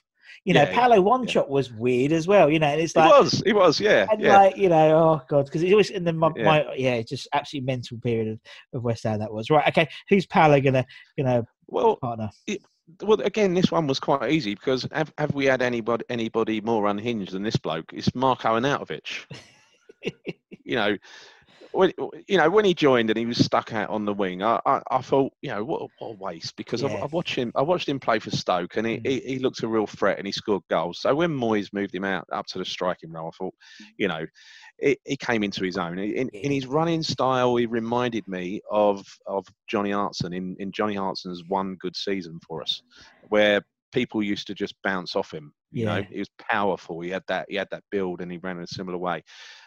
[0.44, 2.50] You know, Yeah, yeah, Paolo Wanchope was weird as well.
[2.50, 4.38] You know, and it's He like was, he was, yeah, and yeah.
[4.38, 6.44] like you know, oh god, because it's always in the my, Yeah.
[6.44, 8.40] my yeah, just absolutely mental period of,
[8.74, 9.50] of West Ham that was.
[9.50, 10.84] Right, okay, who's Paolo gonna
[11.16, 12.30] gonna Well, partner?
[13.02, 16.86] Well, again, this one was quite easy because have, have we had anybody anybody more
[16.88, 17.92] unhinged than this bloke?
[17.92, 19.26] It's Marko Arnautovic.
[20.64, 20.96] you know,
[21.72, 21.92] when
[22.28, 24.82] you know when he joined and he was stuck out on the wing, I, I,
[24.90, 26.88] I thought, you know, what, a- what a waste because Yeah.
[27.00, 27.52] I, I watched him.
[27.56, 29.06] I watched him play for Stoke, and he, Mm.
[29.06, 31.00] he, he looked a real threat, and he scored goals.
[31.00, 33.54] So when Moyes moved him out up to the striking role, I thought,
[33.96, 34.26] you know,
[34.82, 35.98] he, he came into his own.
[35.98, 40.94] In, in his running style, he reminded me of of Johnny Hartson in in Johnny
[40.94, 42.82] Hartson's one good season for us,
[43.28, 43.62] where
[43.92, 45.52] people used to just bounce off him.
[45.70, 47.00] You know, he was powerful.
[47.00, 47.46] He had that.
[47.48, 49.22] He had that build, and he ran in a similar way.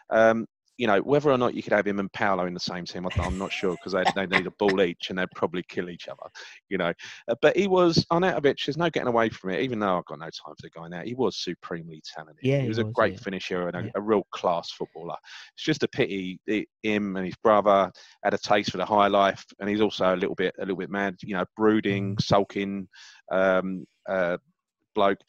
[0.10, 0.46] Um,
[0.78, 3.08] you know, whether or not you could have him and Paolo in the same team,
[3.20, 6.08] I'm not sure because they they need a ball each and they'd probably kill each
[6.08, 6.30] other.
[6.70, 6.94] You know,
[7.30, 8.66] Uh, but he was Arnautovic.
[8.66, 9.62] There's no getting away from it.
[9.62, 12.44] Even though I've got no time for the guy now, he was supremely talented.
[12.44, 13.20] Yeah, he he was a great yeah.
[13.20, 13.92] finisher and a, Yeah.
[13.96, 15.18] a real class footballer.
[15.56, 17.92] It's just a pity that him and his brother
[18.24, 20.76] had a taste for the high life, and he's also a little bit a little
[20.76, 21.16] bit mad.
[21.22, 22.88] You know, brooding, sulking.
[23.32, 24.38] Um, uh,
[24.96, 25.20] bloke.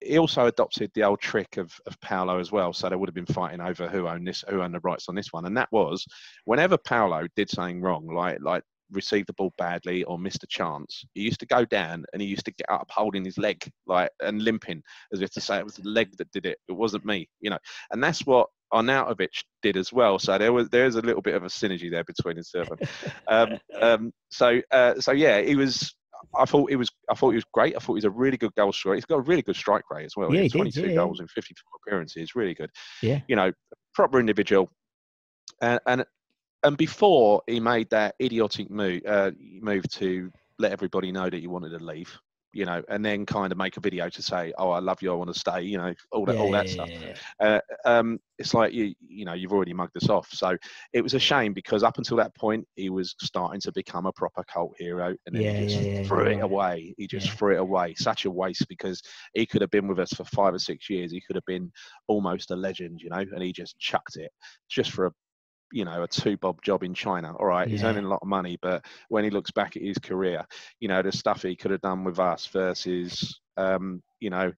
[0.00, 2.72] He- also adopted the old trick of, of Paolo as well.
[2.72, 5.14] So they would have been fighting over who owned this, who owned the rights on
[5.14, 5.46] this one.
[5.46, 6.06] And that was
[6.44, 11.04] whenever Paolo did something wrong, like like received the ball badly or missed a chance,
[11.14, 14.10] he used to go down and he used to get up holding his leg like
[14.20, 14.82] and limping
[15.12, 16.58] as if to say it was the leg that did it.
[16.68, 17.58] It wasn't me, you know.
[17.90, 20.18] And that's what Arnautovic did as well.
[20.18, 22.78] So there was there's a little bit of a synergy there between of them.
[23.28, 25.94] um, um, so uh, so yeah, he was.
[26.38, 26.88] I thought it was.
[27.10, 27.74] I thought he was great.
[27.76, 28.94] I thought he was a really good goal scorer.
[28.94, 30.34] He's got a really good strike rate as well.
[30.34, 32.34] Yeah, he did, 22 yeah, goals in 54 appearances.
[32.34, 32.70] Really good.
[33.02, 33.20] Yeah.
[33.28, 33.52] You know,
[33.94, 34.70] proper individual.
[35.60, 36.04] And and
[36.62, 41.46] and before he made that idiotic move, uh, move to let everybody know that he
[41.46, 42.18] wanted to leave.
[42.52, 45.12] You know, and then kind of make a video to say, "Oh, I love you.
[45.12, 47.60] I want to stay." You know, all that, Yeah, all that yeah, stuff yeah, uh,
[47.84, 50.28] um, it's like you you know you've already mugged us off.
[50.32, 50.56] So
[50.92, 54.12] it was a shame because up until that point he was starting to become a
[54.12, 56.94] proper cult hero, and then he just threw it away.
[56.96, 57.94] He just threw it away.
[57.94, 59.02] Such a waste because
[59.34, 61.12] he could have been with us for five or six years.
[61.12, 61.70] He could have been
[62.08, 64.30] almost a legend, you know, and he just chucked it
[64.68, 65.10] just for a
[65.72, 67.34] you know a two bob job in China.
[67.36, 69.98] All right, he's earning a lot of money, but when he looks back at his
[69.98, 70.44] career,
[70.80, 74.52] you know the stuff he could have done with us versus um, you know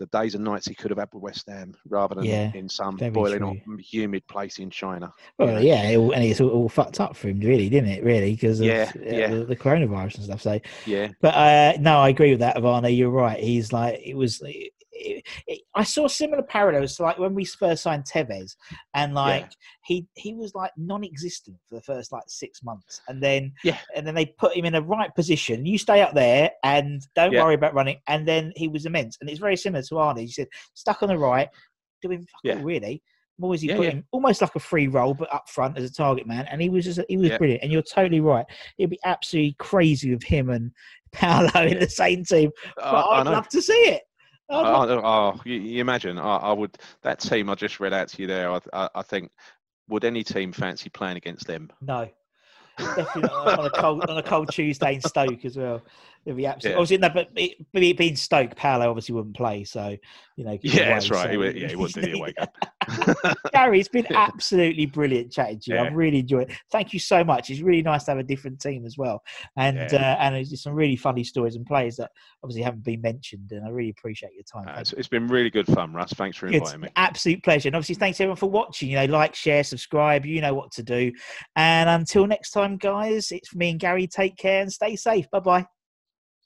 [0.00, 2.68] the days and nights he could have had with West Ham rather than Yeah, in
[2.68, 5.12] some boiling hot, humid place in China.
[5.38, 8.02] Well, yeah, it all, and it's all, all fucked up for him, really, didn't it?
[8.02, 9.28] Really, because of Yeah, uh, yeah.
[9.28, 10.42] The, the coronavirus and stuff.
[10.42, 12.96] So, yeah, but uh, no, I agree with that, Ivana.
[12.96, 13.38] You're right.
[13.38, 14.42] He's like, it was.
[15.00, 18.56] It, it, I saw similar parallels to like when we first signed Tevez,
[18.94, 19.50] and like
[19.84, 23.78] he he was like non-existent for the first like six months, and then Yeah.
[23.96, 25.64] and then they put him in a right position.
[25.66, 27.42] You stay up there and don't Yeah.
[27.44, 29.16] worry about running, and then he was immense.
[29.20, 30.20] And it's very similar to Arnie.
[30.20, 31.48] He said stuck on the right,
[32.02, 32.60] doing fuck Yeah.
[32.62, 33.02] really.
[33.42, 33.90] He Yeah, put yeah.
[33.92, 36.68] him almost like a free role, but up front as a target man, and he
[36.68, 37.38] was just, he was Yeah.
[37.38, 37.62] brilliant.
[37.62, 38.44] And you're totally right.
[38.76, 40.72] It'd be absolutely crazy with him and
[41.12, 42.50] Paolo in the same team.
[42.78, 44.02] Uh, but I, I I'd love to see it.
[44.50, 46.18] Oh, oh, oh, you, you imagine?
[46.18, 46.76] I, I would.
[47.02, 48.50] That team I just read out to you there.
[48.50, 49.30] I, I, I think.
[49.88, 51.68] Would any team fancy playing against them?
[51.80, 52.08] no,
[52.78, 55.82] definitely not on a cold on a cold Tuesday in Stoke as well.
[56.26, 56.74] It'd be absolutely.
[56.74, 56.78] Yeah.
[56.80, 59.64] Obviously, no, but it, but it being Stoke, Paolo obviously wouldn't play.
[59.64, 59.96] So
[60.36, 61.30] you know, Yeah, away, that's right.
[61.30, 62.32] He so would, yeah, he wouldn't do the
[63.18, 63.34] game.
[63.52, 65.76] Gary, it's been absolutely brilliant chatting to you.
[65.76, 65.84] Yeah.
[65.84, 66.56] I've really enjoyed it.
[66.70, 67.48] Thank you so much.
[67.48, 69.22] It's really nice to have a different team as well,
[69.56, 70.16] and Yeah.
[70.18, 72.10] uh, and it's some really funny stories and players that
[72.42, 73.52] obviously haven't been mentioned.
[73.52, 74.74] And I really appreciate your time.
[74.74, 76.12] Uh, it's, it's been really good fun, Russ.
[76.12, 76.88] Thanks for inviting me.
[76.96, 77.68] Absolute pleasure.
[77.68, 78.90] And obviously, thanks everyone for watching.
[78.90, 80.26] You know, like, share, subscribe.
[80.26, 81.12] You know what to do.
[81.56, 84.06] And until next time, guys, it's me and Gary.
[84.06, 85.26] Take care and stay safe.
[85.30, 85.79] Bye bye.